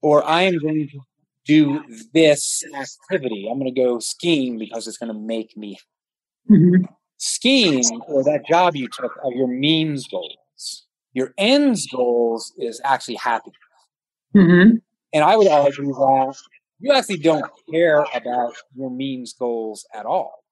[0.00, 1.00] or I am going to
[1.44, 3.48] do this activity.
[3.48, 5.78] I'm going to go skiing because it's going to make me.
[6.50, 6.88] Mhm.
[7.18, 10.86] Skiing or that job you took are your means goals.
[11.12, 13.58] Your ends goals is actually happiness.
[14.34, 14.82] Mhm.
[15.12, 16.36] And I would argue that
[16.78, 20.42] you actually don't care about your means goals at all.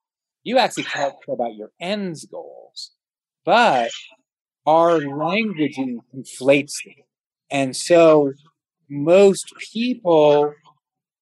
[0.42, 2.92] You actually care about your ends goals.
[3.44, 3.90] But
[4.66, 7.04] our languaging conflates them.
[7.50, 8.32] And so
[8.88, 10.54] most people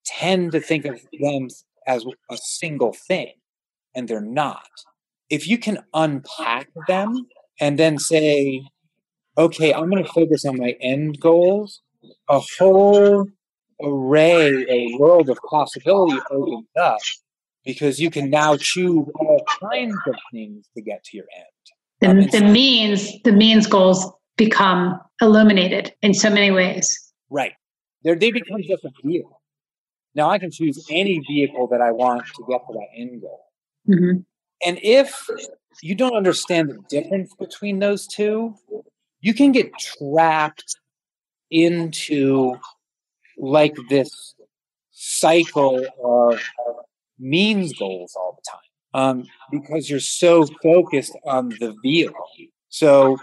[0.05, 1.49] tend to think of them
[1.87, 3.33] as a single thing,
[3.95, 4.69] and they're not.
[5.31, 7.27] If you can unpack them
[7.61, 8.63] and then say,
[9.37, 11.83] okay, I'm going to focus on my end goals,
[12.29, 13.27] a whole
[13.83, 16.99] array, a world of possibility opens up
[17.65, 21.47] because you can now choose all kinds of things to get to your end.
[22.01, 26.89] The, the so- means the means goals become illuminated in so many ways.
[27.31, 27.53] Right.
[28.05, 29.41] They're, they become just a vehicle.
[30.15, 33.45] Now I can choose any vehicle that I want to get to that end goal.
[33.89, 34.25] Mhm.
[34.65, 35.27] And if
[35.83, 38.55] you don't understand the difference between those two,
[39.21, 40.77] you can get trapped
[41.51, 42.57] into
[43.39, 44.35] like this
[44.91, 46.41] cycle of
[47.19, 52.27] means goals all the time um, because you're so focused on the vehicle.
[52.69, 53.19] So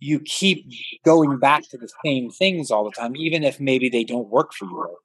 [0.00, 0.66] you keep
[1.04, 4.52] going back to the same things all the time, even if maybe they don't work
[4.52, 4.96] for you anymore.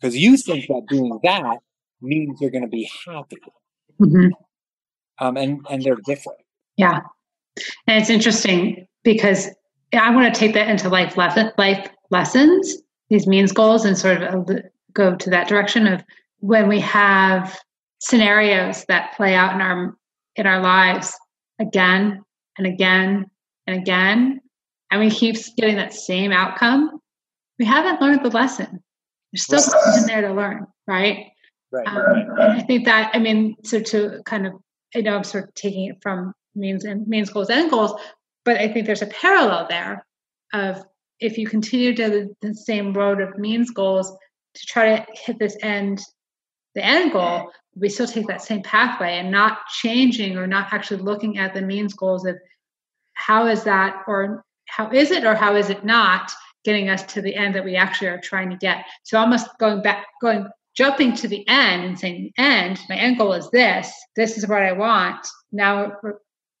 [0.00, 1.58] Because you think that doing that
[2.00, 3.36] means you're going to be happy,
[4.00, 4.30] Mhm.
[5.20, 6.40] um, and and they're different.
[6.76, 7.00] Yeah.
[7.86, 9.48] And it's interesting because
[9.92, 12.76] I want to take that into life lesson, life lessons,
[13.10, 14.54] these means goals, and sort of uh,
[14.92, 16.02] go to that direction of
[16.40, 17.58] when we have
[17.98, 19.96] scenarios that play out in our
[20.36, 21.16] in our lives
[21.60, 22.22] again
[22.58, 23.26] and again
[23.66, 24.40] and again,
[24.90, 26.98] and we keep getting that same outcome.
[27.58, 28.82] We haven't learned the lesson.
[29.32, 31.26] There's still something there to learn, right?
[31.70, 31.86] Right.
[31.86, 34.54] Um, I think that I mean, so to kind of,
[34.94, 37.92] I know I'm sort of taking it from means and means goals and goals,
[38.44, 40.06] but I think there's a parallel there
[40.52, 40.84] of
[41.20, 44.10] if you continue to the, the same road of means goals
[44.54, 46.00] to try to hit this end,
[46.74, 51.02] the end goal, we still take that same pathway and not changing or not actually
[51.02, 52.36] looking at the means goals of
[53.14, 56.30] how is that or how is it or how is it not
[56.64, 58.84] getting us to the end that we actually are trying to get.
[59.02, 63.32] So almost going back, going jumping to the end and saying, end, my end goal
[63.32, 65.26] is this, this is what I want.
[65.50, 65.92] Now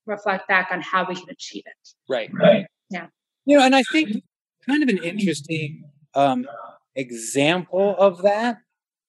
[0.06, 1.88] reflect back on how we can achieve it.
[2.08, 2.30] Right.
[2.32, 2.66] Right.
[2.90, 3.06] Yeah.
[3.44, 4.22] You know, and I think
[4.66, 5.84] kind of an interesting
[6.14, 6.46] um,
[6.94, 8.58] example of that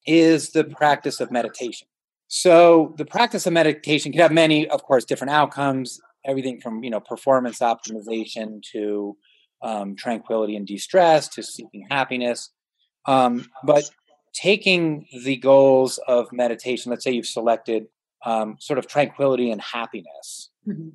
[0.05, 1.87] is the practice of meditation.
[2.27, 5.99] So the practice of meditation can have many, of course, different outcomes.
[6.25, 9.17] Everything from you know performance optimization to
[9.61, 12.49] um, tranquility and de-stress to seeking happiness.
[13.05, 13.83] Um, but
[14.33, 17.87] taking the goals of meditation, let's say you've selected
[18.25, 20.89] um, sort of tranquility and happiness, mm-hmm.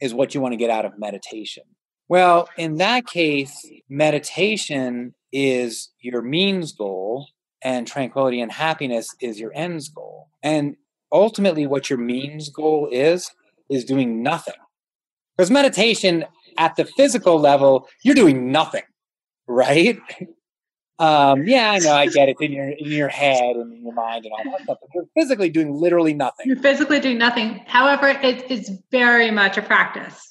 [0.00, 1.64] is what you want to get out of meditation.
[2.08, 7.28] Well, in that case, meditation is your means goal,
[7.62, 10.28] and tranquility and happiness is your ends goal.
[10.42, 10.76] And
[11.12, 13.30] ultimately, what your means goal is,
[13.70, 14.54] is doing nothing.
[15.36, 16.24] Because meditation
[16.58, 18.82] at the physical level, you're doing nothing,
[19.46, 19.98] right?
[21.02, 23.92] Um, yeah, I know, I get it in your in your head and in your
[23.92, 24.78] mind and all that stuff.
[24.80, 26.46] But you're physically doing literally nothing.
[26.46, 27.60] You're physically doing nothing.
[27.66, 30.30] However, it is very much a practice.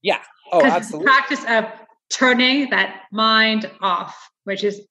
[0.00, 0.20] Yeah.
[0.52, 1.06] Oh, absolutely.
[1.06, 1.64] practice of
[2.08, 4.82] turning that mind off, which is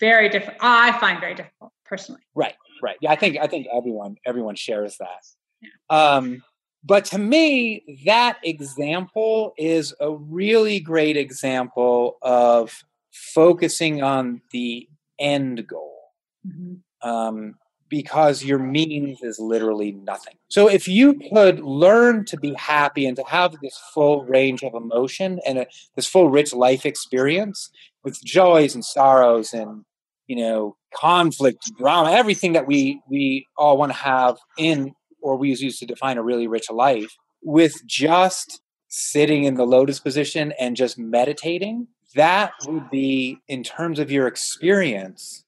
[0.00, 0.58] very different.
[0.60, 2.22] I find very difficult personally.
[2.34, 2.54] Right.
[2.82, 2.96] Right.
[3.00, 5.24] Yeah, I think I think everyone everyone shares that.
[5.60, 6.16] Yeah.
[6.16, 6.42] Um,
[6.82, 15.66] but to me, that example is a really great example of focusing on the end
[15.66, 15.98] goal.
[16.46, 17.08] Mm-hmm.
[17.08, 17.54] Um,
[17.90, 20.34] because your means is literally nothing.
[20.48, 24.74] So if you could learn to be happy and to have this full range of
[24.74, 27.68] emotion and a, this full rich life experience
[28.04, 29.84] with joys and sorrows and
[30.28, 35.50] you know conflict, drama, everything that we we all want to have in or we
[35.50, 40.76] use to define a really rich life with just sitting in the lotus position and
[40.76, 45.44] just meditating that would be in terms of your experience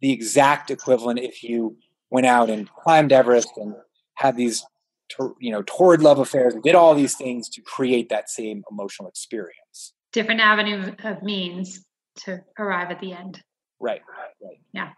[0.00, 1.76] the exact equivalent if you
[2.10, 3.74] went out and climbed everest and
[4.14, 4.64] had these
[5.40, 9.08] you know torrid love affairs and did all these things to create that same emotional
[9.08, 9.94] experience.
[10.12, 11.84] Different avenue of means
[12.24, 13.42] to arrive at the end.
[13.80, 14.02] Right
[14.40, 14.90] right yeah.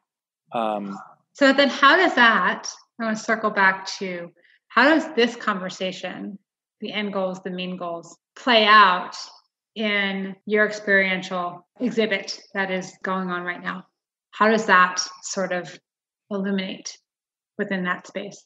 [0.52, 0.98] Um,
[1.38, 2.68] so then how does that
[3.00, 4.30] i want to circle back to
[4.68, 6.38] how does this conversation
[6.80, 9.16] the end goals the mean goals play out
[9.74, 13.86] in your experiential exhibit that is going on right now?
[14.30, 15.78] How does that sort of
[16.30, 16.98] illuminate
[17.56, 18.44] within that space?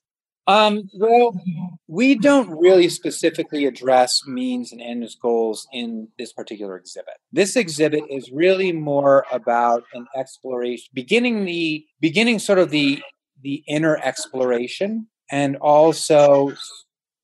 [0.48, 1.40] Um, well,
[1.86, 7.14] we don't really specifically address means and ends goals in this particular exhibit.
[7.30, 13.00] This exhibit is really more about an exploration, beginning the beginning sort of the
[13.42, 16.52] the inner exploration, and also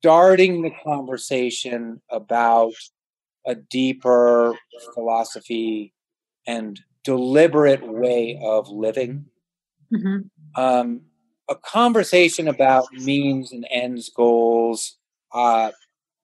[0.00, 2.72] starting the conversation about
[3.48, 4.54] a deeper
[4.94, 5.94] philosophy
[6.46, 9.24] and deliberate way of living.
[9.92, 10.62] Mm-hmm.
[10.62, 11.00] Um,
[11.48, 14.98] a conversation about means and ends goals
[15.32, 15.70] uh,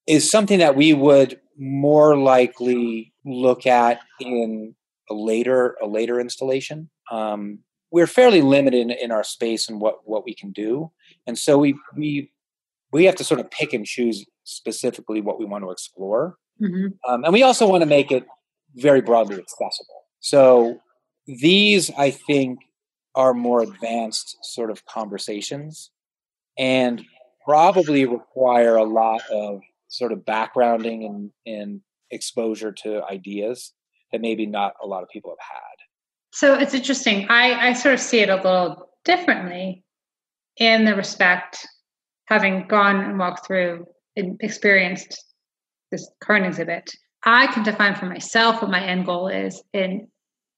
[0.06, 4.74] is something that we would more likely look at in
[5.10, 6.90] a later a later installation.
[7.10, 7.60] Um,
[7.90, 10.90] we're fairly limited in, in, our space and what what we can do,
[11.26, 12.30] and so we we
[12.92, 16.36] we have to sort of pick and choose specifically what we want to explore.
[16.62, 17.12] Mm-hmm.
[17.12, 18.24] Um, and we also want to make it
[18.76, 20.04] very broadly accessible.
[20.20, 20.78] So
[21.26, 22.60] these, I think,
[23.14, 25.90] are more advanced sort of conversations
[26.58, 27.04] and
[27.44, 33.72] probably require a lot of sort of backgrounding and, and exposure to ideas
[34.12, 35.76] that maybe not a lot of people have had.
[36.32, 37.26] So it's interesting.
[37.28, 39.84] I, I sort of see it a little differently
[40.56, 41.66] in the respect,
[42.26, 43.86] having gone and walked through
[44.16, 45.22] and experienced
[45.94, 46.90] this current exhibit,
[47.24, 50.08] I can define for myself what my end goal is in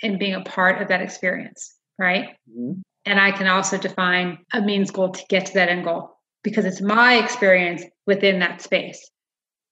[0.01, 2.31] in being a part of that experience, right?
[2.51, 2.81] Mm-hmm.
[3.07, 6.65] And I can also define a means goal to get to that end goal because
[6.65, 9.11] it's my experience within that space.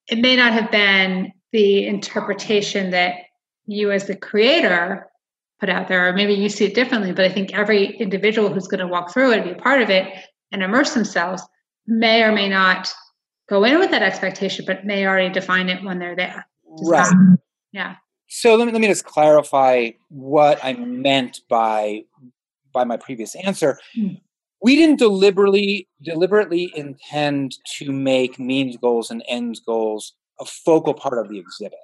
[0.09, 3.14] It may not have been the interpretation that
[3.66, 5.07] you as the creator
[5.61, 8.68] put out there, or maybe you see it differently, but I think every individual who's
[8.68, 10.07] going to walk through it and be a part of it
[10.53, 11.42] and immerse themselves
[11.87, 12.92] may or may not
[13.48, 16.46] go in with that expectation, but may already define it when they're there.
[16.83, 17.12] right.
[17.72, 17.96] yeah.
[18.29, 22.04] So let me let me just clarify what I meant by
[22.73, 23.79] by my previous answer.
[23.94, 24.14] Hmm.
[24.62, 31.18] We didn't deliberately deliberately intend to make means goals and ends goals a focal part
[31.18, 31.79] of the exhibit.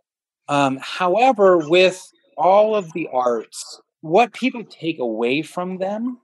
[0.49, 6.18] Um, however, with all of the arts, what people take away from them,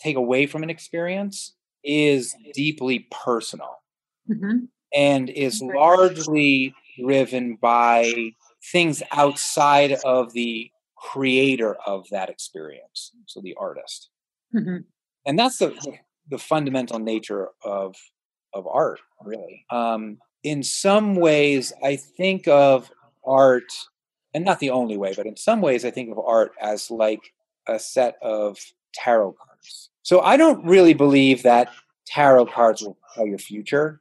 [0.00, 1.54] take away from an experience,
[1.84, 3.80] is deeply personal
[4.28, 4.64] mm-hmm.
[4.94, 8.32] And is largely driven by
[8.72, 14.10] things outside of the creator of that experience, so the artist.
[14.54, 14.78] Mm-hmm.
[15.26, 15.74] And that's the,
[16.28, 17.96] the fundamental nature of
[18.52, 19.64] of art, really.
[19.70, 22.90] Um, in some ways, I think of
[23.24, 23.72] art
[24.34, 27.32] and not the only way, but in some ways, I think of art as like
[27.68, 28.58] a set of
[28.94, 29.90] tarot cards.
[30.02, 31.68] So I don't really believe that
[32.06, 34.00] tarot cards will tell your future.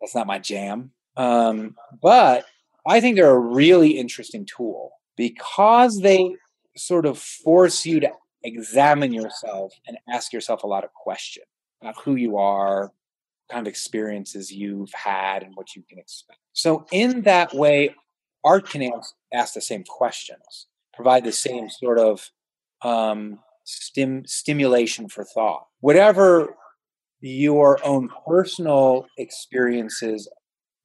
[0.00, 0.92] That's not my jam.
[1.16, 2.44] Um, but
[2.86, 6.34] I think they're a really interesting tool because they
[6.76, 8.10] sort of force you to
[8.42, 11.46] examine yourself and ask yourself a lot of questions
[11.82, 12.92] about who you are,
[13.50, 16.38] kind of experiences you've had, and what you can expect.
[16.52, 17.94] So, in that way,
[18.44, 18.90] art can
[19.32, 22.30] ask, the same questions, provide the same sort of
[22.82, 25.66] um, stim- stimulation for thought.
[25.80, 26.54] Whatever
[27.20, 30.28] your own personal experiences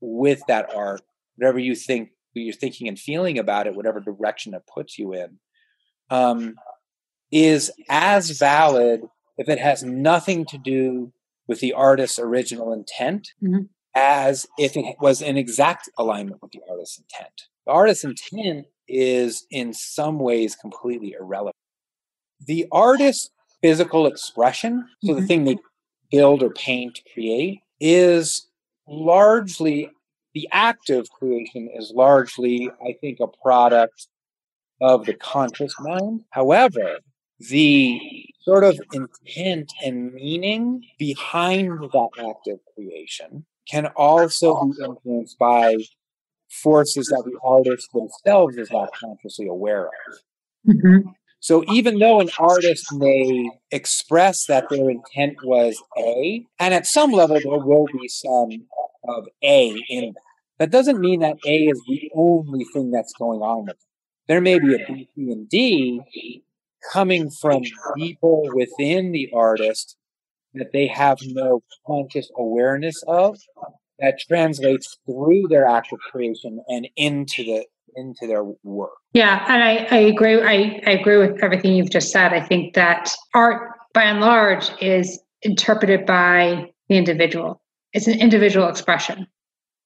[0.02, 1.02] with that art,
[1.36, 5.40] whatever you think you're thinking and feeling about it, whatever direction it puts you in,
[6.10, 6.56] um,
[7.32, 9.02] is as valid
[9.38, 11.12] if it has nothing to do
[11.48, 13.64] with the artist's original intent mm-hmm.
[13.94, 17.44] as if it was in exact alignment with the artist's intent.
[17.66, 21.56] The artist's intent is in some ways completely irrelevant.
[22.46, 23.30] The artist's
[23.62, 25.22] physical expression, so mm-hmm.
[25.22, 25.58] the thing they
[26.16, 28.48] build or paint, create, is
[28.88, 29.90] largely
[30.34, 34.08] the act of creation is largely, I think, a product
[34.82, 36.22] of the conscious mind.
[36.32, 37.00] However,
[37.40, 38.00] the
[38.42, 45.78] sort of intent and meaning behind that act of creation can also be influenced by
[46.50, 50.20] forces that the artist themselves is not consciously aware of.
[50.68, 51.10] Mm-hmm.
[51.46, 57.12] So even though an artist may express that their intent was A, and at some
[57.12, 58.50] level there will be some
[59.08, 60.22] of A in that,
[60.58, 63.78] that doesn't mean that A is the only thing that's going on with it.
[64.28, 66.42] There may be a B, C, and D
[66.92, 67.62] coming from
[67.96, 69.98] people within the artist
[70.56, 73.38] that they have no conscious awareness of
[74.00, 77.66] that translates through their act of creation and into the
[77.96, 78.92] into their work.
[79.14, 80.42] Yeah, and I, I agree.
[80.42, 82.34] I, I agree with everything you've just said.
[82.34, 87.62] I think that art, by and large, is interpreted by the individual.
[87.94, 89.28] It's an individual expression.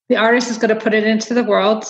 [0.10, 1.86] The artist is going to put it into the world,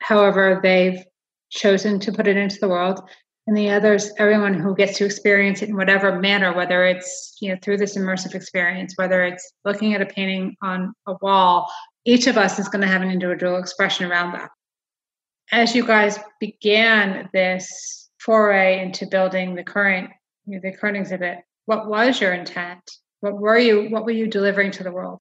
[0.00, 1.02] however they've
[1.50, 3.00] chosen to put it into the world
[3.46, 7.50] and the others everyone who gets to experience it in whatever manner whether it's you
[7.50, 11.70] know through this immersive experience whether it's looking at a painting on a wall
[12.04, 14.50] each of us is going to have an individual expression around that
[15.52, 20.10] as you guys began this foray into building the current
[20.46, 22.82] the current exhibit what was your intent
[23.20, 25.18] what were you what were you delivering to the world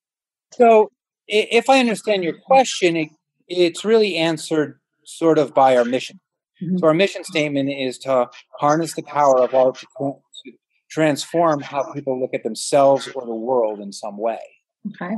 [0.53, 0.89] so
[1.27, 3.09] if i understand your question it,
[3.47, 6.19] it's really answered sort of by our mission
[6.63, 6.77] Mm-hmm.
[6.77, 10.51] So our mission statement is to harness the power of art to, to
[10.89, 14.39] transform how people look at themselves or the world in some way.
[14.87, 15.15] Okay.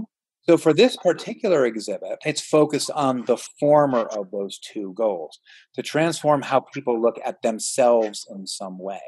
[0.48, 5.40] So for this particular exhibit, it's focused on the former of those two goals,
[5.74, 9.02] to transform how people look at themselves in some way.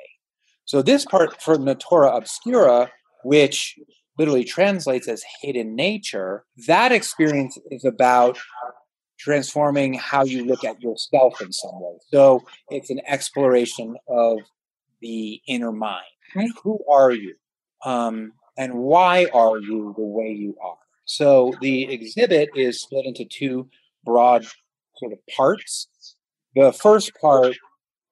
[0.65, 2.89] So this part for Natura Obscura,
[3.23, 3.77] which
[4.17, 8.39] literally translates as hidden nature, that experience is about
[9.19, 11.97] transforming how you look at yourself in some way.
[12.11, 14.39] So it's an exploration of
[15.01, 16.05] the inner mind.
[16.63, 17.35] Who are you?
[17.85, 20.77] Um, and why are you the way you are?
[21.07, 23.69] So the exhibit is split into two
[24.03, 24.45] broad
[24.97, 25.87] sort of parts.
[26.53, 27.55] The first part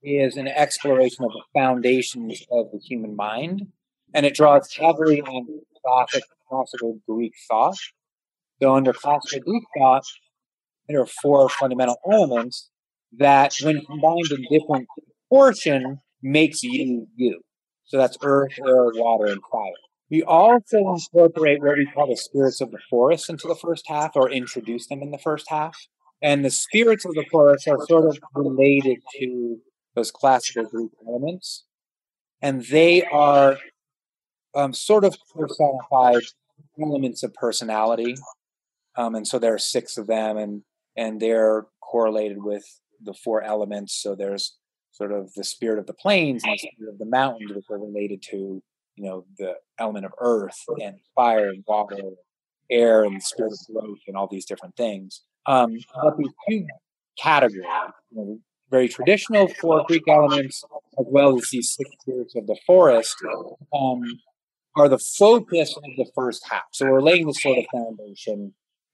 [0.02, 3.68] is an exploration of the foundations of the human mind,
[4.14, 5.46] and it draws heavily on
[5.86, 7.76] classic, classical Greek thought.
[8.62, 10.06] So under classical Greek thought,
[10.88, 12.70] there are four fundamental elements
[13.18, 14.88] that, when combined in different
[15.30, 17.42] proportion, makes you you.
[17.88, 19.74] So that's earth, air, water, and fire.
[20.12, 24.16] We also incorporate what we call the spirits of the forest into the first half,
[24.16, 25.76] or introduce them in the first half.
[26.22, 29.58] And the spirits of the forest are sort of related to
[29.96, 31.66] those classical Greek elements,
[32.42, 33.58] and they are
[34.56, 36.24] um, sort of personified
[36.82, 38.16] elements of personality.
[38.98, 40.62] Um, and so there are six of them, and
[40.96, 42.64] and they're correlated with
[43.02, 44.02] the four elements.
[44.02, 44.56] So there's
[44.92, 47.80] sort of the spirit of the plains and the spirit of the mountains, which are
[47.80, 48.62] related to
[48.96, 51.98] you know the element of earth and fire and water,
[52.70, 55.24] air and spirit of growth and all these different things.
[55.46, 56.66] Um, but these two
[57.22, 57.66] categories,
[58.12, 58.40] you know,
[58.72, 60.64] very traditional four Greek elements,
[61.00, 63.16] as well as these six spirits of the forest,
[63.74, 64.02] um,
[64.76, 66.64] are the focus of the first half.
[66.72, 68.54] So we're laying the sort of foundation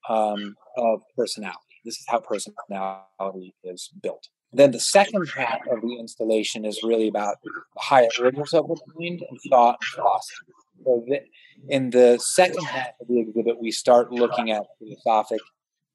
[0.09, 1.57] um, of personality.
[1.85, 4.27] This is how personality is built.
[4.53, 8.77] Then the second half of the installation is really about the higher orders of the
[8.97, 10.51] mind and thought and philosophy.
[10.83, 11.21] So the,
[11.69, 15.39] in the second half of the exhibit, we start looking at philosophic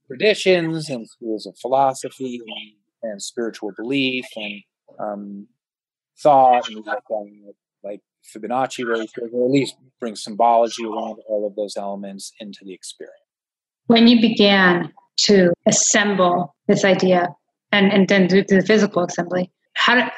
[0.06, 2.40] traditions and schools of philosophy
[3.02, 4.62] and, and spiritual belief and
[4.98, 5.46] um,
[6.18, 6.84] thought and
[7.84, 8.00] like
[8.34, 13.14] Fibonacci ratio, or at least bring symbology around all of those elements into the experience.
[13.86, 17.28] When you began to assemble this idea
[17.76, 20.10] and, and then do the physical assembly, how did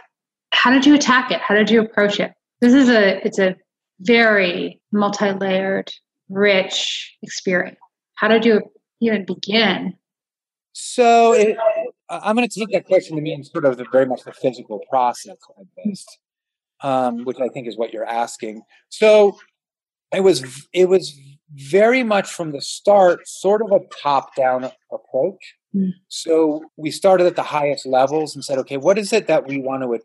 [0.53, 1.41] how did you attack it?
[1.41, 2.33] How did you approach it?
[2.61, 3.57] This is a it's a
[4.01, 5.93] very multi-layered,
[6.29, 7.79] rich experience.
[8.15, 8.63] How did you
[9.01, 9.95] even begin?
[10.73, 11.57] So it,
[12.09, 14.81] I'm going to take that question to mean sort of the, very much the physical
[14.89, 16.19] process at best,
[16.83, 18.63] um, which I think is what you're asking.
[18.89, 19.37] So
[20.15, 21.19] it was it was
[21.55, 25.55] very much from the start sort of a top down approach.
[25.75, 25.93] Mm.
[26.09, 29.59] So we started at the highest levels and said, okay, what is it that we
[29.59, 29.99] want to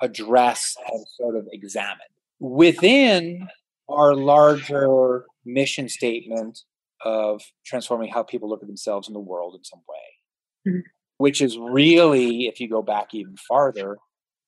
[0.00, 1.98] address and sort of examine
[2.40, 3.48] within
[3.88, 6.60] our larger mission statement
[7.04, 10.80] of transforming how people look at themselves in the world in some way, mm-hmm.
[11.18, 13.98] which is really, if you go back even farther,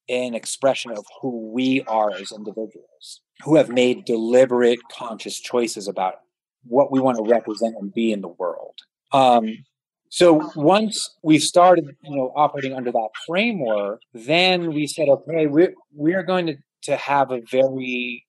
[0.08, 6.14] an expression of who we are as individuals who have made deliberate, conscious choices about
[6.64, 8.78] what we want to represent and be in the world.
[9.12, 9.64] Um,
[10.08, 15.74] so once we started, you know, operating under that framework, then we said, okay, we're
[15.92, 18.24] we're going to to have a very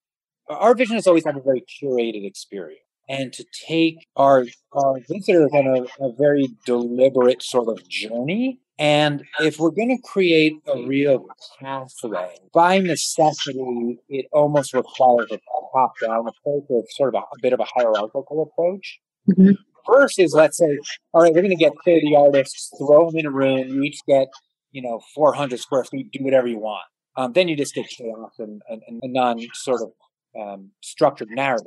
[0.49, 5.49] our vision is always have a very curated experience and to take our our visitors
[5.53, 8.59] on a, a very deliberate sort of journey.
[8.79, 11.25] And if we're going to create a real
[11.59, 15.39] pathway, by necessity, it almost requires a
[15.73, 18.99] top-down approach or sort of a, a bit of a hierarchical approach.
[19.27, 19.53] Mm-hmm.
[19.87, 20.77] First is let's say,
[21.13, 23.99] all right, we're going to get 30 artists, throw them in a room, you each
[24.07, 24.27] get,
[24.71, 26.83] you know, 400 square feet, do whatever you want.
[27.15, 29.91] Um, then you just get chaos and, and, and a non sort of
[30.39, 31.65] um, structured narrative.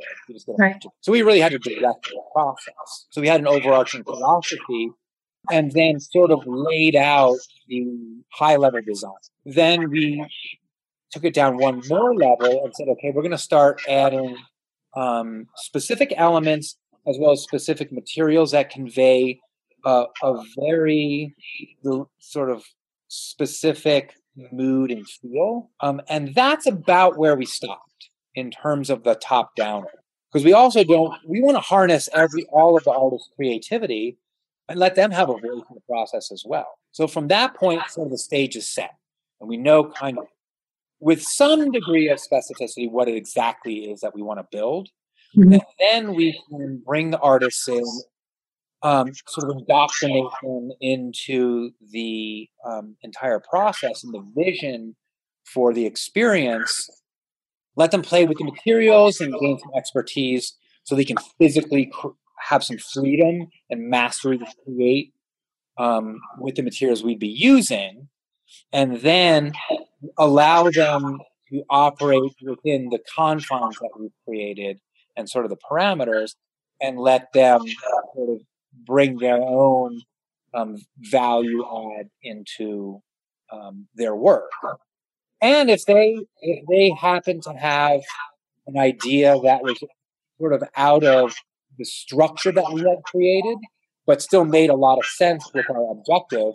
[0.59, 0.83] Right.
[1.01, 3.07] So we really had to direct the process.
[3.11, 4.91] So we had an overarching philosophy
[5.51, 7.85] and then sort of laid out the
[8.33, 9.12] high level design.
[9.45, 10.25] Then we
[11.11, 14.37] took it down one more level and said, okay, we're going to start adding
[14.95, 16.77] um, specific elements
[17.07, 19.41] as well as specific materials that convey
[19.85, 21.35] uh, a very
[22.19, 22.63] sort of
[23.09, 24.15] specific
[24.53, 25.71] mood and feel.
[25.81, 29.85] Um, and that's about where we stopped in terms of the top down.
[30.33, 34.17] Because we also don't, we want to harness every, all of the artist's creativity
[34.69, 36.79] and let them have a voice in the process as well.
[36.93, 38.95] So from that point, sort of the stage is set.
[39.41, 40.27] And we know kind of
[41.01, 44.91] with some degree of specificity what it exactly is that we want to build.
[45.37, 45.53] Mm-hmm.
[45.53, 47.85] And then we can bring the artists in,
[48.83, 54.97] um, sort of indoctrinate them into the um, entire process and the vision
[55.45, 56.89] for the experience.
[57.76, 62.09] Let them play with the materials and gain some expertise so they can physically cr-
[62.49, 65.12] have some freedom and mastery to create
[65.78, 68.09] um, with the materials we'd be using.
[68.72, 69.53] And then
[70.18, 71.20] allow them
[71.51, 74.81] to operate within the confines that we've created
[75.21, 76.35] and sort of the parameters
[76.81, 77.61] and let them
[78.14, 78.41] sort of
[78.87, 80.01] bring their own
[80.55, 81.64] um, value
[81.99, 83.01] add into
[83.53, 84.51] um, their work.
[85.41, 88.01] And if they if they happen to have
[88.66, 89.79] an idea that was
[90.39, 91.35] sort of out of
[91.79, 93.59] the structure that we had created,
[94.07, 96.55] but still made a lot of sense with our objective,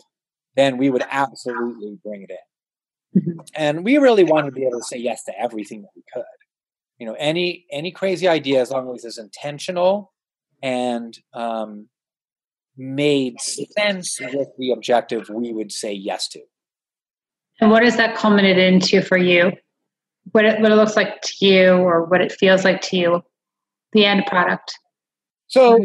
[0.55, 3.21] then we would absolutely bring it in.
[3.21, 3.39] Mm-hmm.
[3.55, 6.23] And we really wanted to be able to say yes to everything that we could
[6.99, 10.13] you know any any crazy idea as long as it's intentional
[10.61, 11.87] and um,
[12.77, 16.41] made sense with the objective we would say yes to.
[17.61, 19.51] And what does that culminate into for you?
[20.31, 23.21] What it, what it looks like to you or what it feels like to you
[23.93, 24.77] the end product?
[25.47, 25.77] So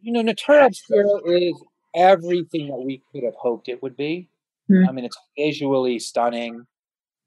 [0.00, 1.60] you know natura obscura is
[1.94, 4.28] everything that we could have hoped it would be.
[4.70, 4.88] Mm-hmm.
[4.88, 6.66] i mean it's visually stunning.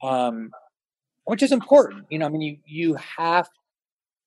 [0.04, 0.52] Um,
[1.26, 2.06] which is important.
[2.10, 3.48] You know, I mean, you you have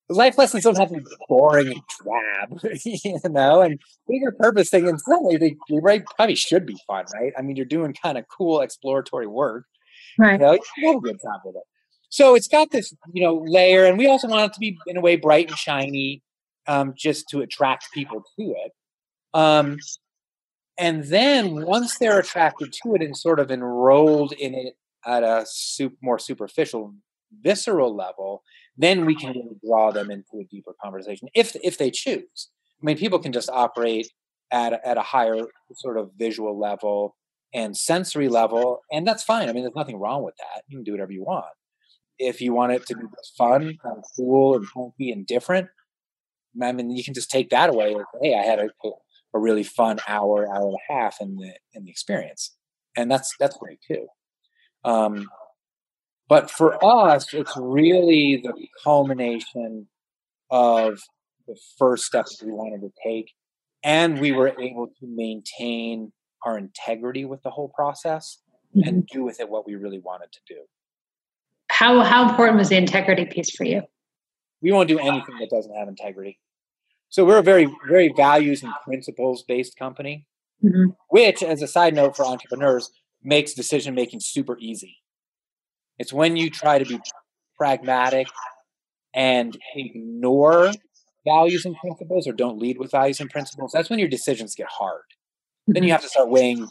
[0.08, 4.88] life lessons don't have to be boring and drab, you know, and bigger purpose thing.
[4.88, 7.32] And certainly they, they right, probably should be fun, right?
[7.38, 9.64] I mean, you're doing kind of cool exploratory work,
[10.18, 10.32] right?
[10.32, 11.62] You, know, you have a good time with it.
[12.10, 14.96] So it's got this, you know, layer, and we also want it to be in
[14.96, 16.22] a way bright and shiny,
[16.66, 18.72] um, just to attract people to it.
[19.32, 19.78] Um,
[20.78, 24.74] and then once they're attracted to it and sort of enrolled in it
[25.06, 26.94] at a super, more superficial,
[27.42, 28.42] visceral level,
[28.76, 32.50] then we can really draw them into a deeper conversation if if they choose.
[32.82, 34.08] I mean, people can just operate
[34.52, 35.42] at at a higher
[35.74, 37.16] sort of visual level
[37.54, 39.48] and sensory level, and that's fine.
[39.48, 40.62] I mean, there's nothing wrong with that.
[40.68, 41.46] You can do whatever you want.
[42.18, 43.02] If you want it to be
[43.36, 45.68] fun, of cool, and funky and different,
[46.62, 47.94] I mean, you can just take that away.
[47.94, 48.68] Like, hey, I had a,
[49.34, 52.54] a really fun hour, hour and a half in the in the experience
[52.96, 54.06] and that's that's great too.
[54.84, 55.28] Um,
[56.28, 59.88] but for us, it's really the culmination
[60.50, 61.00] of
[61.46, 63.32] the first steps we wanted to take,
[63.82, 66.12] and we were able to maintain
[66.44, 68.38] our integrity with the whole process
[68.74, 68.88] mm-hmm.
[68.88, 70.60] and do with it what we really wanted to do.
[71.70, 73.82] How how important was the integrity piece for you?
[74.62, 76.38] We won't do anything that doesn't have integrity.
[77.08, 80.26] So we're a very very values and principles based company,
[80.64, 80.90] mm-hmm.
[81.10, 82.90] which, as a side note for entrepreneurs,
[83.24, 84.98] makes decision making super easy.
[85.98, 87.00] It's when you try to be
[87.56, 88.28] pragmatic
[89.14, 90.72] and ignore
[91.24, 94.68] values and principles or don't lead with values and principles, that's when your decisions get
[94.68, 95.02] hard.
[95.66, 95.92] Then you mm-hmm.
[95.92, 96.68] have to start weighing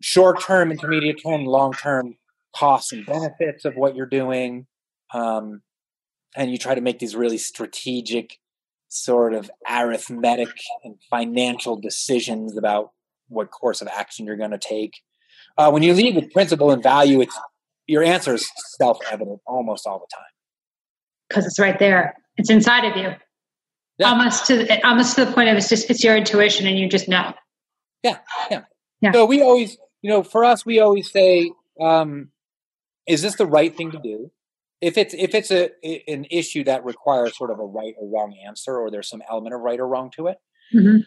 [0.00, 2.16] short term, intermediate term, long term
[2.54, 4.66] costs and benefits of what you're doing.
[5.12, 5.62] Um,
[6.36, 8.38] and you try to make these really strategic,
[8.88, 10.48] sort of arithmetic
[10.84, 12.90] and financial decisions about
[13.28, 15.00] what course of action you're going to take.
[15.58, 17.38] Uh, when you lead with principle and value, it's
[17.86, 18.48] your answer is
[18.78, 20.24] self evident almost all the time
[21.28, 22.14] because it's right there.
[22.36, 23.14] It's inside of you.
[23.98, 24.08] Yeah.
[24.08, 27.08] Almost to almost to the point of it's just it's your intuition and you just
[27.08, 27.34] know.
[28.02, 28.18] Yeah,
[28.50, 28.62] yeah.
[29.00, 29.12] yeah.
[29.12, 32.30] So we always, you know, for us, we always say, um,
[33.06, 34.30] "Is this the right thing to do?"
[34.80, 35.70] If it's if it's a
[36.08, 39.54] an issue that requires sort of a right or wrong answer, or there's some element
[39.54, 40.38] of right or wrong to it,
[40.74, 40.98] mm-hmm.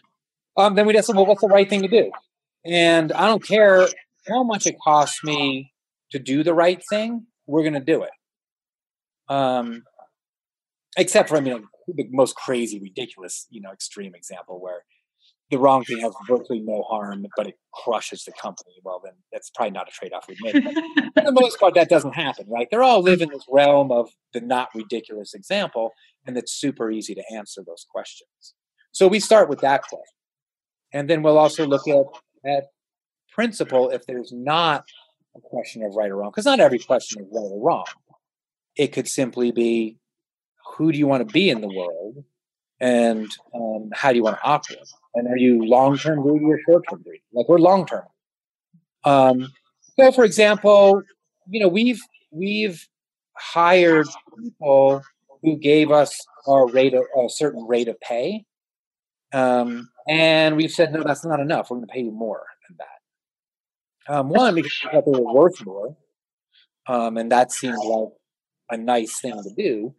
[0.62, 2.12] um, then we just say, "Well, what's the right thing to do?"
[2.64, 3.88] And I don't care
[4.26, 5.72] how much it costs me
[6.10, 7.26] to do the right thing.
[7.46, 8.10] We're going to do it.
[9.28, 9.82] Um,
[10.96, 14.84] except for I mean the most crazy, ridiculous, you know, extreme example where
[15.50, 18.72] the wrong thing has virtually no harm, but it crushes the company.
[18.82, 20.54] Well, then that's probably not a trade-off we make.
[20.54, 22.66] for the most part, that doesn't happen, right?
[22.70, 25.92] They're all live in this realm of the not ridiculous example,
[26.26, 28.54] and it's super easy to answer those questions.
[28.92, 30.04] So we start with that question,
[30.92, 32.04] and then we'll also look at
[32.46, 32.64] at
[33.34, 34.84] principle if there's not
[35.36, 37.84] a question of right or wrong, because not every question is right or wrong.
[38.76, 39.96] It could simply be
[40.76, 42.24] who do you want to be in the world?
[42.80, 44.78] And um, how do you want to operate?
[45.14, 47.22] And are you long-term greedy or short-term greedy?
[47.32, 48.04] Like we're long-term.
[49.04, 49.52] Um,
[49.96, 51.02] so for example
[51.48, 52.86] you know we've we've
[53.36, 54.06] hired
[54.42, 55.02] people
[55.42, 56.16] who gave us
[56.46, 58.44] our rate of a certain rate of pay
[59.32, 61.70] um, and we've said no that's not enough.
[61.70, 62.44] We're going to pay you more
[64.08, 65.96] um, one because we thought they were worth more
[66.86, 68.08] um, and that seemed like
[68.70, 69.94] a nice thing to do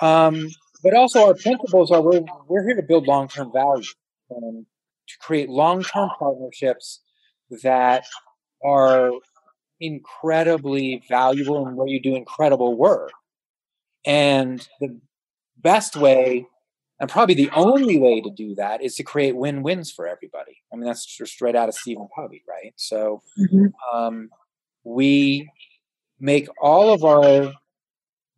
[0.00, 0.50] um,
[0.82, 3.84] but also, our principles are we're, we're here to build long term value
[4.30, 4.66] and
[5.08, 7.00] to create long term partnerships
[7.62, 8.04] that
[8.62, 9.12] are
[9.80, 13.12] incredibly valuable and where you do incredible work.
[14.04, 15.00] And the
[15.56, 16.46] best way,
[17.04, 20.62] and probably the only way to do that, is to create win wins for everybody.
[20.72, 22.72] I mean, that's just straight out of Stephen Covey, right?
[22.76, 23.66] So mm-hmm.
[23.94, 24.30] um,
[24.84, 25.50] we
[26.18, 27.52] make all of our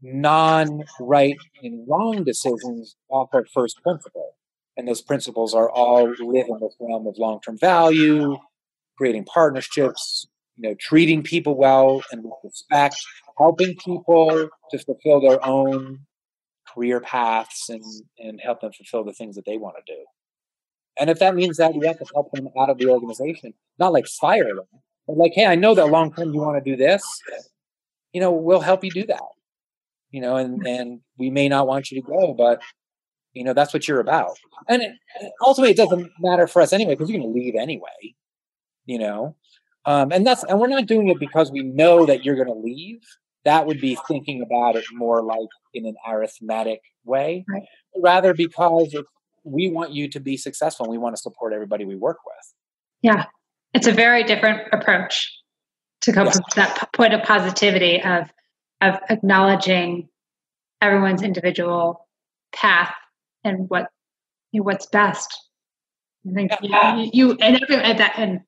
[0.03, 4.35] non right and wrong decisions off our first principle.
[4.77, 8.37] And those principles are all live in this realm of long term value,
[8.99, 12.97] creating partnerships, you know, treating people well and with respect,
[13.39, 16.01] helping people to fulfill their own
[16.77, 17.83] career paths and,
[18.19, 20.01] and help them fulfill the things that they want to do.
[20.99, 23.93] And if that means that we have to help them out of the organization, not
[23.93, 24.67] like fire them,
[25.07, 27.03] but like, hey, I know that long term you want to do this,
[28.13, 29.21] you know, we'll help you do that
[30.11, 32.63] you know, and and we may not want you to go, but
[33.35, 34.39] you know that's what you're about.
[34.69, 34.93] And it,
[35.43, 38.15] ultimately, it doesn't matter for us anyway because you're going to leave anyway,
[38.87, 39.37] you know.
[39.85, 42.55] Um, and that's and we're not doing it because we know that you're going to
[42.55, 43.03] leave.
[43.47, 47.63] That would be thinking about it more like in an arithmetic way, right.
[47.97, 48.95] rather because
[49.45, 50.85] we want you to be successful.
[50.85, 52.55] and We want to support everybody we work with.
[53.03, 53.27] Yeah,
[53.73, 55.33] it's a very different approach
[56.03, 56.33] to come yeah.
[56.33, 58.29] from that point of positivity of
[58.81, 60.09] of acknowledging
[60.83, 62.07] everyone's individual
[62.53, 62.95] path
[63.45, 63.87] and what
[64.53, 65.33] you know, what's best.
[66.29, 68.41] I think you, you and everyone that and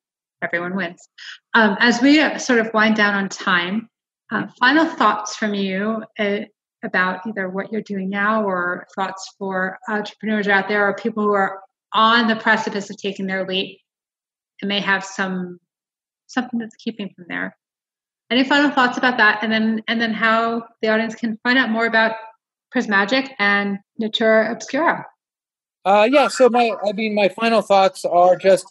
[0.43, 1.09] everyone wins.
[1.55, 3.89] Um, as we uh, sort of wind down on time,
[4.31, 6.41] uh, final thoughts from you uh,
[6.85, 11.33] about either what you're doing now or thoughts for entrepreneurs out there or people who
[11.33, 11.61] are
[11.93, 13.79] on the precipice of taking their leap
[14.61, 15.59] and may have some
[16.27, 17.57] something that's keeping them there.
[18.31, 19.43] Any final thoughts about that?
[19.43, 22.17] And then and then how the audience can find out more about
[22.75, 25.07] Prismajic and natura obscura.
[25.85, 28.67] Uh, yeah so my i mean my final thoughts are just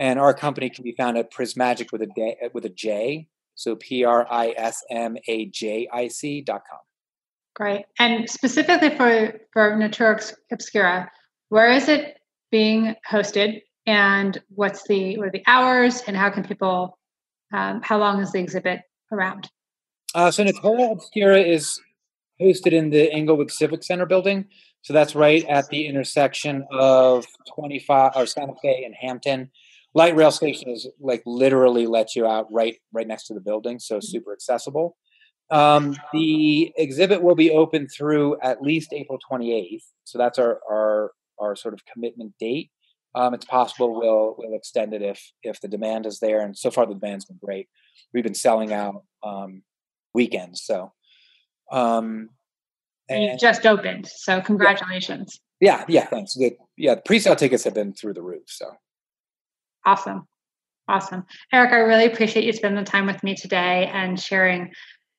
[0.00, 3.76] And our company can be found at Prismajic with a day, with a J, so
[3.76, 6.78] P R I S M A J I C dot com.
[7.54, 7.84] Great.
[7.98, 10.18] And specifically for for Natura
[10.50, 11.10] Obscura,
[11.50, 12.16] where is it
[12.50, 13.60] being hosted,
[13.90, 16.96] and what's the what are the hours, and how can people?
[17.52, 19.50] Um, how long is the exhibit around?
[20.14, 21.80] Uh, so Natura Obscura is
[22.40, 24.46] hosted in the Englewood Civic Center building.
[24.82, 29.50] So that's right at the intersection of 25 or Santa Fe and Hampden.
[29.92, 33.80] Light rail station is like literally lets you out right right next to the building,
[33.80, 34.06] so mm-hmm.
[34.06, 34.96] super accessible.
[35.50, 41.10] Um, the exhibit will be open through at least April 28th, so that's our our
[41.40, 42.70] our sort of commitment date.
[43.14, 46.70] Um, it's possible we'll we'll extend it if if the demand is there, and so
[46.70, 47.68] far the demand's been great.
[48.14, 49.62] We've been selling out um,
[50.14, 50.92] weekends, so
[51.72, 52.30] um,
[53.08, 55.40] and you just opened, so congratulations.
[55.60, 56.36] Yeah, yeah, thanks.
[56.36, 56.54] Good.
[56.76, 58.44] Yeah, the pre-sale tickets have been through the roof.
[58.46, 58.70] So
[59.84, 60.28] awesome,
[60.86, 61.72] awesome, Eric.
[61.72, 64.72] I really appreciate you spending the time with me today and sharing.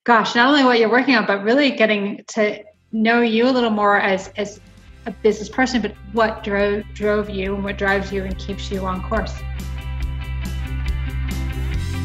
[0.05, 3.69] Gosh, not only what you're working on, but really getting to know you a little
[3.69, 4.61] more as as
[5.05, 8.85] a business person, but what drove drove you and what drives you and keeps you
[8.85, 9.33] on course.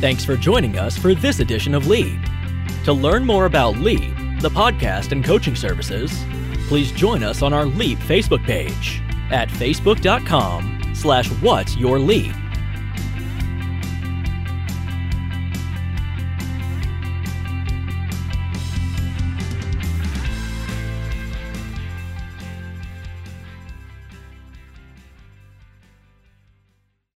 [0.00, 2.20] Thanks for joining us for this edition of Leap.
[2.84, 6.24] To learn more about Leap the podcast and coaching services,
[6.68, 12.34] please join us on our Leap Facebook page at facebook.com slash what's your leap.